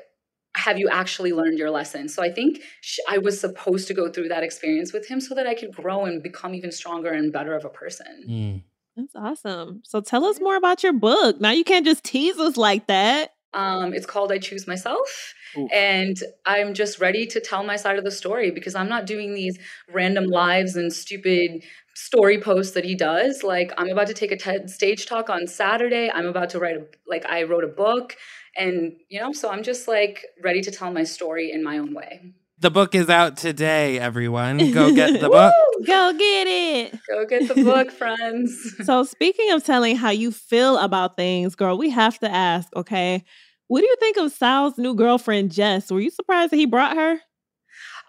[0.56, 2.08] have you actually learned your lesson?
[2.08, 5.34] So I think sh- I was supposed to go through that experience with him so
[5.34, 8.24] that I could grow and become even stronger and better of a person.
[8.28, 8.62] Mm.
[8.96, 9.80] That's awesome.
[9.84, 11.40] So tell us more about your book.
[11.40, 13.32] Now you can't just tease us like that.
[13.54, 15.34] Um, it's called I Choose Myself.
[15.58, 15.70] Oof.
[15.72, 19.34] And I'm just ready to tell my side of the story because I'm not doing
[19.34, 19.58] these
[19.92, 21.62] random lives and stupid
[21.94, 23.42] story posts that he does.
[23.42, 26.10] Like, I'm about to take a TED stage talk on Saturday.
[26.10, 28.16] I'm about to write a, like, I wrote a book.
[28.56, 31.94] And, you know, so I'm just like ready to tell my story in my own
[31.94, 32.20] way.
[32.58, 34.58] The book is out today, everyone.
[34.72, 35.54] Go get the book.
[35.86, 36.98] Go get it.
[37.08, 38.76] Go get the book, friends.
[38.84, 43.24] So speaking of telling how you feel about things, girl, we have to ask, okay?
[43.68, 45.90] What do you think of Sal's new girlfriend, Jess?
[45.90, 47.20] Were you surprised that he brought her?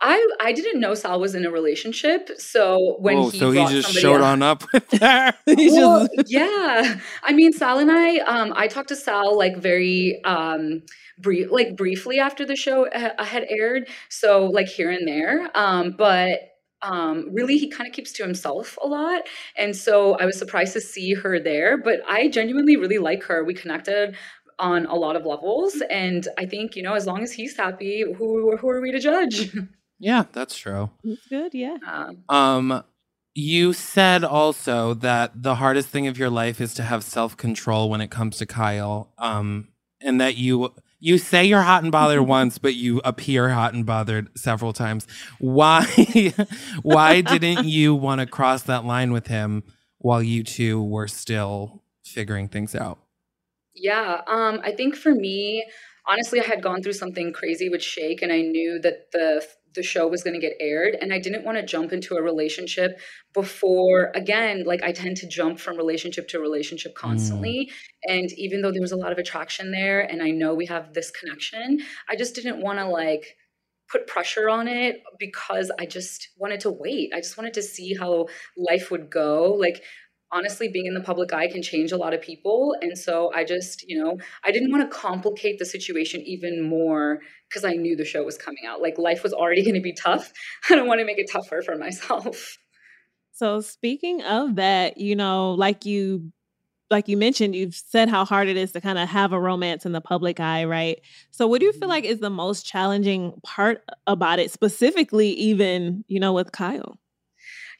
[0.05, 2.29] I I didn't know Sal was in a relationship.
[2.37, 5.33] So when oh, he so he just showed else- on up with her.
[5.47, 6.99] Well, just- yeah.
[7.23, 10.83] I mean, Sal and I, um, I talked to Sal like very, um,
[11.19, 13.87] brief, like briefly after the show ha- had aired.
[14.09, 15.49] So like here and there.
[15.55, 16.39] Um, but
[16.81, 19.21] um, really, he kind of keeps to himself a lot.
[19.57, 21.77] And so I was surprised to see her there.
[21.77, 23.45] But I genuinely really like her.
[23.45, 24.17] We connected
[24.59, 25.81] on a lot of levels.
[25.89, 28.99] And I think, you know, as long as he's happy, who, who are we to
[28.99, 29.55] judge?
[30.03, 30.89] yeah, that's true.
[31.03, 31.77] It's good, yeah.
[31.87, 32.83] Um, Um,
[33.35, 37.89] you said also that the hardest thing of your life is to have self control
[37.89, 39.11] when it comes to Kyle.
[39.17, 39.69] Um,
[40.01, 43.85] and that you you say you're hot and bothered once, but you appear hot and
[43.85, 45.07] bothered several times.
[45.39, 45.85] Why
[46.83, 49.63] why didn't you want to cross that line with him
[49.99, 52.99] while you two were still figuring things out?
[53.73, 55.65] Yeah, um, I think for me,
[56.05, 59.43] honestly, I had gone through something crazy with Shake, and I knew that the
[59.75, 62.21] the show was going to get aired, and I didn't want to jump into a
[62.21, 62.99] relationship
[63.33, 64.11] before.
[64.15, 67.01] Again, like I tend to jump from relationship to relationship mm.
[67.01, 67.71] constantly,
[68.07, 70.93] and even though there was a lot of attraction there, and I know we have
[70.93, 73.35] this connection, I just didn't want to like
[73.93, 77.11] put pressure on it because I just wanted to wait.
[77.13, 79.53] I just wanted to see how life would go.
[79.53, 79.83] Like
[80.33, 82.75] honestly being in the public eye can change a lot of people.
[82.81, 87.19] And so i just you know i didn't want to complicate the situation even more
[87.49, 88.81] because i knew the show was coming out.
[88.81, 90.31] Like life was already going to be tough.
[90.69, 92.57] I don't want to make it tougher for myself.
[93.33, 96.31] So speaking of that, you know, like you
[96.93, 99.85] like you mentioned, you've said how hard it is to kind of have a romance
[99.85, 101.01] in the public eye, right?
[101.31, 101.89] So what do you feel mm-hmm.
[101.89, 106.99] like is the most challenging part about it, specifically even, you know, with Kyle?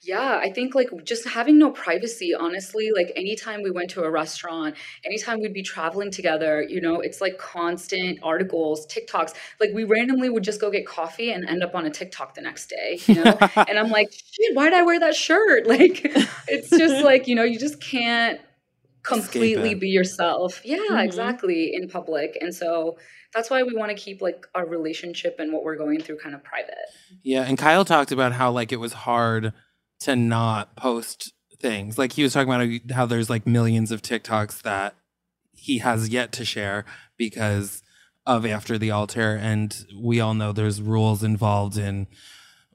[0.05, 4.11] Yeah, I think like just having no privacy, honestly, like anytime we went to a
[4.11, 4.75] restaurant,
[5.05, 9.33] anytime we'd be traveling together, you know, it's like constant articles, TikToks.
[9.61, 12.41] Like we randomly would just go get coffee and end up on a TikTok the
[12.41, 13.37] next day, you know?
[13.55, 15.67] and I'm like, shit, why did I wear that shirt?
[15.73, 16.01] Like
[16.47, 18.39] it's just like, you know, you just can't
[19.03, 20.61] completely be yourself.
[20.63, 21.03] Yeah, Mhm.
[21.05, 22.37] exactly, in public.
[22.41, 22.97] And so
[23.33, 26.35] that's why we want to keep like our relationship and what we're going through kind
[26.35, 26.75] of private.
[27.23, 29.53] Yeah, and Kyle talked about how like it was hard
[30.03, 31.97] to not post things.
[31.97, 34.95] Like he was talking about how there's like millions of TikToks that
[35.53, 36.85] he has yet to share
[37.17, 37.81] because
[38.25, 42.07] of after the altar and we all know there's rules involved in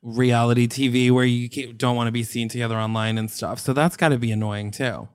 [0.03, 3.59] reality TV where you don't want to be seen together online and stuff.
[3.59, 5.09] So that's got to be annoying too.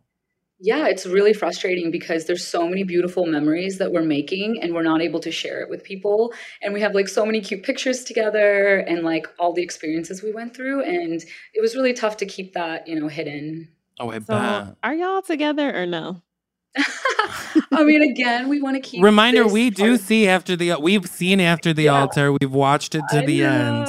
[0.66, 4.82] Yeah, it's really frustrating because there's so many beautiful memories that we're making and we're
[4.84, 6.34] not able to share it with people.
[6.61, 10.32] And we have like so many cute pictures together and like all the experiences we
[10.32, 10.82] went through.
[10.84, 11.22] And
[11.53, 13.68] it was really tough to keep that, you know, hidden.
[13.99, 14.76] Oh, I So bet.
[14.84, 16.22] are y'all together or no?
[17.74, 19.03] I mean, again, we want to keep.
[19.03, 21.99] Reminder: this We do of- see after the we've seen after the Yeah.
[22.01, 22.32] altar.
[22.39, 23.88] We've watched it to I the end.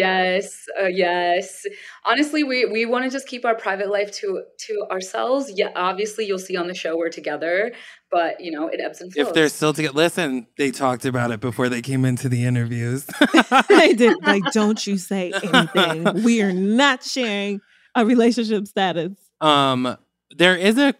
[0.00, 0.06] Know.
[0.08, 1.66] Yes, uh, yes.
[2.04, 5.52] Honestly, we we want to just keep our private life to to ourselves.
[5.54, 7.72] Yeah, obviously, you'll see on the show we're together,
[8.10, 9.28] but you know, it ebbs and flows.
[9.28, 10.46] If they're still together, listen.
[10.58, 13.06] They talked about it before they came into the interviews.
[13.68, 16.22] they did like, don't you say anything.
[16.22, 17.60] we are not sharing
[17.94, 19.12] a relationship status.
[19.40, 19.96] Um,
[20.30, 20.94] there is a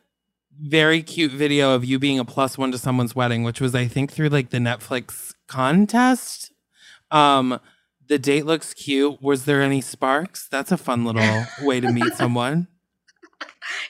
[0.60, 3.86] very cute video of you being a plus one to someone's wedding, which was I
[3.86, 6.52] think through like the Netflix contest.
[7.10, 7.60] Um,
[8.08, 9.20] the date looks cute.
[9.22, 10.48] Was there any sparks?
[10.48, 12.68] That's a fun little way to meet someone.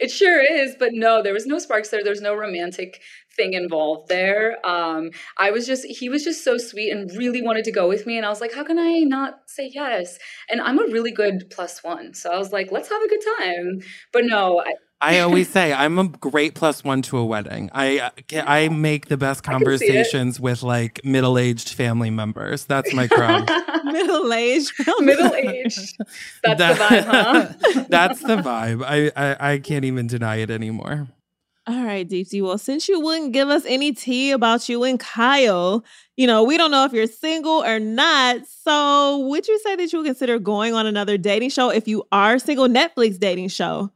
[0.01, 2.05] It sure is, but no, there was no sparks there.
[2.05, 3.01] There's no romantic
[3.37, 4.65] thing involved there.
[4.67, 8.07] Um, I was just, he was just so sweet and really wanted to go with
[8.07, 8.17] me.
[8.17, 10.19] And I was like, how can I not say yes?
[10.51, 12.15] And I'm a really good plus one.
[12.15, 13.81] So I was like, let's have a good time.
[14.13, 17.71] But no, I, I always say I'm a great plus one to a wedding.
[17.73, 18.11] I uh,
[18.47, 19.89] I make the best I can see it.
[19.89, 22.65] conversations with like middle aged family members.
[22.65, 23.47] That's my crown.
[23.93, 24.73] Middle aged.
[25.01, 25.97] middle aged.
[26.43, 27.85] That's the vibe, huh?
[27.89, 28.85] That's the vibe.
[28.85, 31.09] I, I I can't even deny it anymore.
[31.69, 32.43] All right, Deepti.
[32.43, 35.85] Well, since you wouldn't give us any tea about you and Kyle,
[36.17, 38.49] you know, we don't know if you're single or not.
[38.49, 42.03] So, would you say that you would consider going on another dating show if you
[42.11, 42.67] are single?
[42.67, 43.93] Netflix dating show.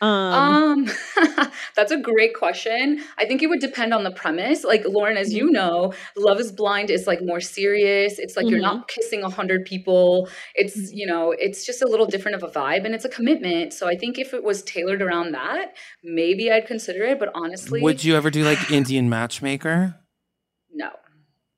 [0.00, 0.90] Um, Um,
[1.76, 3.00] that's a great question.
[3.16, 4.64] I think it would depend on the premise.
[4.64, 8.18] Like Lauren, as you know, Love is Blind is like more serious.
[8.18, 10.28] It's like you're not kissing a hundred people.
[10.54, 13.72] It's you know, it's just a little different of a vibe, and it's a commitment.
[13.72, 17.18] So I think if it was tailored around that, maybe I'd consider it.
[17.18, 19.94] But honestly, Would you ever do like Indian matchmaker?
[20.74, 20.90] no,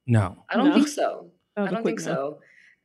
[0.06, 0.74] No, I don't No?
[0.74, 1.30] think so.
[1.56, 2.04] I don't think no.
[2.04, 2.38] so.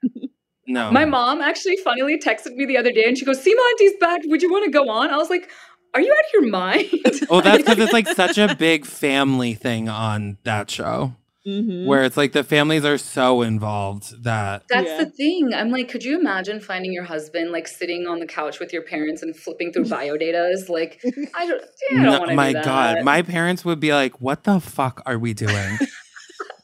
[0.74, 0.92] no.
[0.92, 4.22] My mom actually funnily texted me the other day, and she goes, "Sima Auntie's back.
[4.26, 5.50] Would you want to go on?" I was like,
[5.94, 6.90] "Are you out of your mind?"
[7.30, 11.16] Oh, that's because it's like such a big family thing on that show,
[11.48, 11.86] Mhm.
[11.86, 15.04] where it's like the families are so involved that That's Yeah.
[15.04, 15.54] the thing.
[15.56, 18.84] I'm like, could you imagine finding your husband like sitting on the couch with your
[18.84, 20.70] parents and flipping through bio datas?
[20.70, 21.02] Like,
[21.36, 22.64] I don't, yeah, I don't No, want to my do that.
[22.66, 25.78] god, my parents would be like, "What the fuck are we doing?"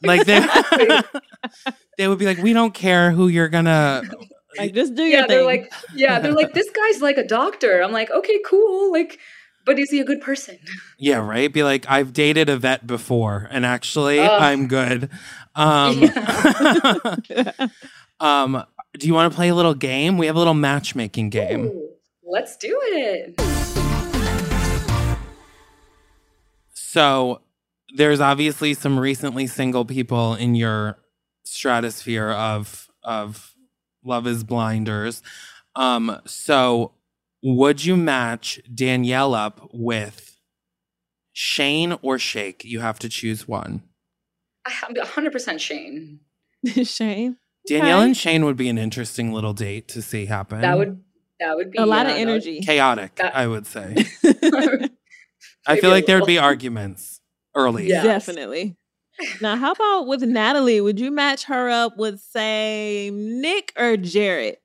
[0.02, 0.40] like they,
[1.98, 4.02] they would be like, "We don't care who you're gonna."
[4.56, 5.28] Like, just do your yeah, thing.
[5.28, 7.80] they're like, yeah, they're like, this guy's like a doctor.
[7.80, 8.90] I'm like, okay, cool.
[8.90, 9.18] Like,
[9.64, 10.58] but is he a good person?
[10.98, 11.52] Yeah, right.
[11.52, 14.30] Be like, I've dated a vet before, and actually, Ugh.
[14.30, 15.10] I'm good.
[15.54, 16.02] Um,
[18.20, 18.64] um,
[18.98, 20.16] do you want to play a little game?
[20.16, 21.66] We have a little matchmaking game.
[21.66, 21.90] Ooh,
[22.24, 23.38] let's do it.
[26.72, 27.42] So
[27.94, 30.98] there's obviously some recently single people in your
[31.44, 33.54] stratosphere of of
[34.04, 35.22] Love is Blinders.
[35.76, 36.92] Um, so
[37.42, 40.38] would you match Danielle up with
[41.32, 42.64] Shayne or Shake?
[42.64, 43.82] You have to choose one.
[44.66, 46.20] I- I'm 100% Shayne.
[46.84, 47.36] Shayne.
[47.66, 48.06] Danielle Okay.
[48.06, 50.60] and Shayne would be an interesting little date to see happen.
[50.62, 51.02] That would
[51.40, 52.60] that would be A lot yeah, of energy.
[52.60, 53.94] chaotic, That- I would say.
[55.66, 57.17] I feel like there'd be arguments
[57.58, 57.88] early.
[57.88, 58.02] Yeah.
[58.02, 58.76] Definitely.
[59.40, 60.80] Now, how about with Natalie?
[60.80, 64.58] Would you match her up with, say, Nick or Jarrette?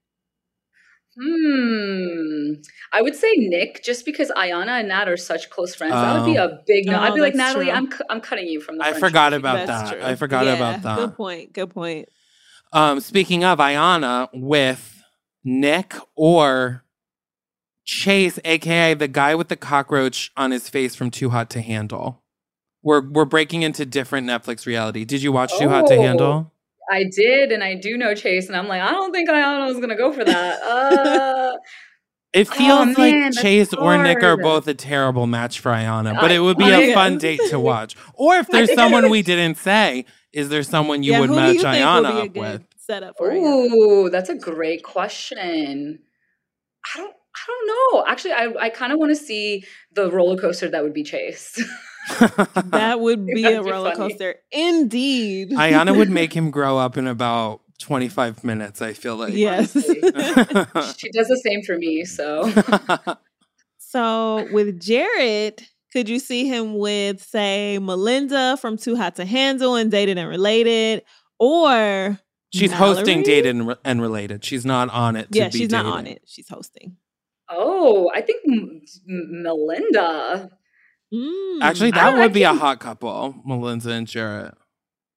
[1.20, 2.54] Hmm.
[2.92, 5.94] I would say Nick, just because Iyanna and Nat are such close friends.
[5.94, 6.46] That would be Oh.
[6.46, 6.96] a big no.
[6.96, 7.74] Oh, I'd be like, Natalie, true.
[7.74, 8.84] I'm cu- I'm cutting you from the.
[8.86, 9.94] I forgot tree." about That's that.
[9.98, 10.04] true.
[10.04, 10.96] I forgot Yeah, about that.
[10.98, 11.54] Good point.
[11.54, 12.10] Good point.
[12.72, 15.04] Um, speaking of Iyanna with
[15.44, 16.84] Nick or
[17.86, 22.23] Chase, aka the guy with the cockroach on his face from Too Hot to Handle.
[22.84, 25.06] We're we're breaking into different Netflix reality.
[25.06, 26.02] Did you watch Too Hot to Oh.
[26.02, 26.52] Handle?
[26.92, 29.80] I did, and I do know Chase, and I'm like, I don't think Iyanna was
[29.80, 30.60] gonna go for that.
[30.64, 31.58] Uh,
[32.34, 35.72] It Oh, feels man, like that's Chase or Nick are both a terrible match for
[35.72, 37.96] Iyanna, but I- it would be I- a fun date to watch.
[38.16, 41.50] Or if there's I someone we didn't say, is there someone you yeah, would match
[41.52, 42.64] do you think Iyanna would be a up with?
[42.80, 43.46] setup for you?
[43.46, 46.00] ooh, that's a great question.
[46.94, 47.14] I don't.
[47.36, 48.06] I don't know.
[48.12, 49.64] Actually, I, I kind of want to see
[49.94, 51.62] the roller coaster that would be Chase.
[52.10, 54.10] That would be a be roller funny.
[54.12, 55.52] coaster, indeed.
[55.52, 59.34] Iyanna would make him grow up in about 25 minutes, I feel like.
[59.34, 59.74] yes.
[60.98, 62.06] She does the same for me.
[62.06, 62.50] So
[63.80, 69.76] so with Jarrette, could you see him with, say, Melinda from Too Hot to Handle
[69.76, 71.04] and Dated and Related,
[71.40, 72.18] or
[72.54, 74.44] She's hosting Dated and, Re- and Related.
[74.46, 75.32] She's not on it.
[75.32, 76.22] To Yeah, be she's not on it.
[76.26, 76.98] She's hosting.
[77.50, 80.50] Oh, I think M- M- Melinda.
[81.14, 81.62] Mm.
[81.62, 84.56] Actually, that don't- would I be a hot couple, Melinda and Jarrette.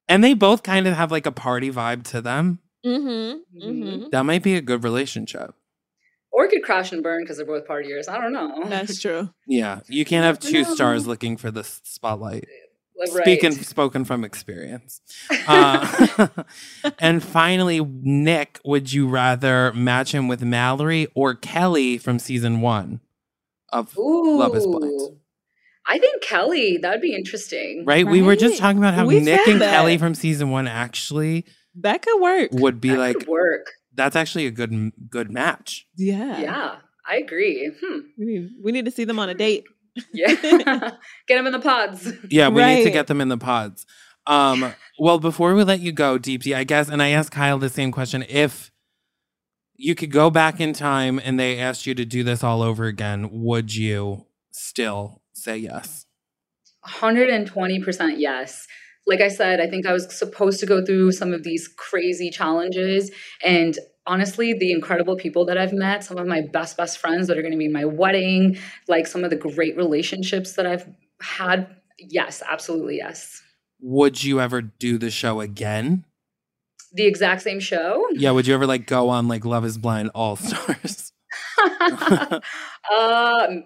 [0.09, 2.61] And they both kind of have like a party vibe to them.
[2.85, 3.09] Mm-hmm.
[3.09, 3.63] Mhm.
[3.65, 4.05] Mm-hmm.
[4.13, 5.55] That might be a good relationship.
[6.31, 8.09] Or it could crash and burn because they're both partiers.
[8.09, 8.65] I don't know.
[8.69, 9.31] That's true.
[9.49, 12.47] Yeah, you can't have two stars looking for the spotlight.
[12.99, 13.23] Like, right.
[13.25, 15.01] Speaking spoken from experience.
[15.49, 16.29] Uh,
[16.99, 23.01] and finally, Nick, would you rather match him with Mallory or Kelly from season one
[23.73, 24.39] of Ooh.
[24.39, 25.19] Love is Blind?
[25.89, 26.79] I think Kelly.
[26.79, 27.85] That'd be interesting.
[27.87, 28.07] Right?
[28.07, 29.71] We were just talking about how We Nick and that.
[29.71, 31.45] Kelly from season one actually
[31.77, 32.49] That could work.
[32.53, 33.67] would be That like could work.
[33.95, 35.87] that's actually a good good match.
[35.97, 36.41] Yeah.
[36.41, 36.75] Yeah,
[37.09, 37.71] I agree.
[37.81, 37.99] Hmm.
[38.19, 39.65] We need we need to see them on a date.
[40.13, 40.35] Yeah.
[41.29, 42.13] Get them in the pods.
[42.31, 43.87] Yeah, we need to get them in the pods.
[44.27, 47.69] Um, well, before we let you go, Deepti, I guess, and I asked Kyle the
[47.69, 48.25] same question.
[48.29, 48.73] If
[49.77, 52.87] you could go back in time and they asked you to do this all over
[52.87, 56.07] again, would you still say yes?
[56.87, 58.67] 120% yes.
[59.07, 62.31] Like I said, I think I was supposed to go through some of these crazy
[62.31, 63.11] challenges.
[63.45, 67.39] And honestly, the incredible people that I've met, some of my best, best friends that
[67.39, 70.87] are going to be my wedding, like some of the great relationships that I've
[71.21, 71.69] had.
[71.99, 73.43] Yes, absolutely yes.
[73.81, 76.05] Would you ever do the show again?
[76.93, 78.07] The exact same show.
[78.13, 81.13] Yeah, would you ever like go on like Love is Blind All Stars?
[82.91, 83.65] um,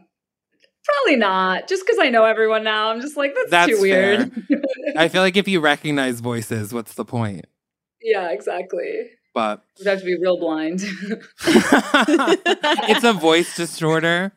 [0.92, 1.68] probably not.
[1.68, 4.30] Just because I know everyone now, I'm just like, that's, That's too weird.
[4.96, 7.46] I feel like if you recognize voices, what's the point?
[8.02, 9.10] yeah, exactly.
[9.34, 10.82] But you'd have to be real blind.
[11.46, 14.32] it's a voice distorter.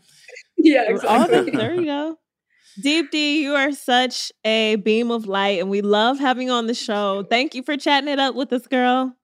[0.57, 1.51] yeah, Oh, exactly.
[1.51, 2.17] there you go.
[2.83, 6.73] Deepti, you are such a beam of light, and we love having you on the
[6.73, 7.23] show.
[7.29, 9.15] Thank you for chatting it up with us, girl.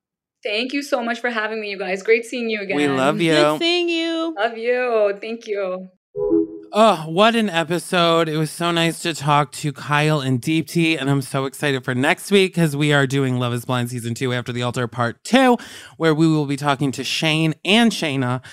[0.43, 2.01] Thank you so much for having me, you guys.
[2.01, 2.77] Great seeing you again.
[2.77, 3.33] We love you.
[3.33, 4.33] Good seeing you.
[4.37, 5.17] Love you.
[5.19, 5.89] Thank you.
[6.71, 8.29] Oh, what an episode.
[8.29, 10.99] It was so nice to talk to Kyle and Deepti.
[10.99, 14.13] And I'm so excited for next week because we are doing Love is Blind Season
[14.13, 15.57] 2 After the Altar Part 2,
[15.97, 18.43] where we will be talking to Shayne and Shaina.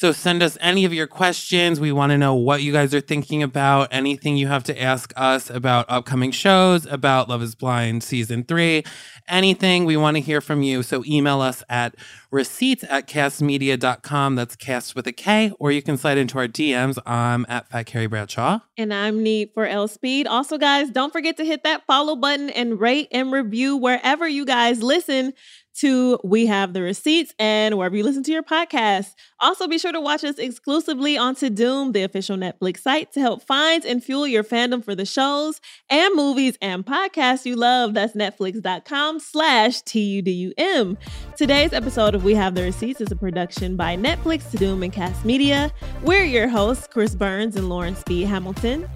[0.00, 1.78] So send us any of your questions.
[1.78, 5.12] We want to know what you guys are thinking about, anything you have to ask
[5.14, 8.82] us about upcoming shows, about Love is Blind Season 3,
[9.28, 9.84] anything.
[9.84, 10.82] We want to hear from you.
[10.82, 11.96] So email us at
[12.30, 14.36] receipts at kastmedia.com.
[14.36, 16.96] That's cast with a K, or you can slide into our DMs.
[17.04, 18.60] I'm at Fat Carrie Bradshaw.
[18.78, 20.26] And I'm Need for L Speed.
[20.26, 24.46] Also, guys, don't forget to hit that follow button and rate and review wherever you
[24.46, 25.34] guys listen
[25.80, 29.14] to We Have the Receipts and wherever you listen to your podcast.
[29.38, 33.42] Also, be sure to watch us exclusively on Tudum, the official Netflix site, to help
[33.42, 37.94] find and fuel your fandom for the shows and movies and podcasts you love.
[37.94, 40.98] That's netflix.com slash T-U-D-U-M.
[41.36, 45.24] Today's episode of We Have the Receipts is a production by Netflix, Tudum, and Kast
[45.24, 45.72] Media.
[46.02, 48.88] We're your hosts, Chris Burns and Lauren Speed-Hamilton.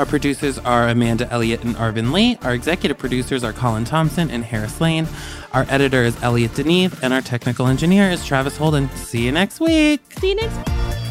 [0.00, 2.38] Our producers are Amanda Elliott and Arvin Lee.
[2.40, 5.06] Our executive producers are Colin Thompson and Harris Lane.
[5.52, 8.88] Our editor is Elliot Deneve, and our technical engineer is Travis Holden.
[8.92, 10.00] See you next week.
[10.18, 11.09] See you next week.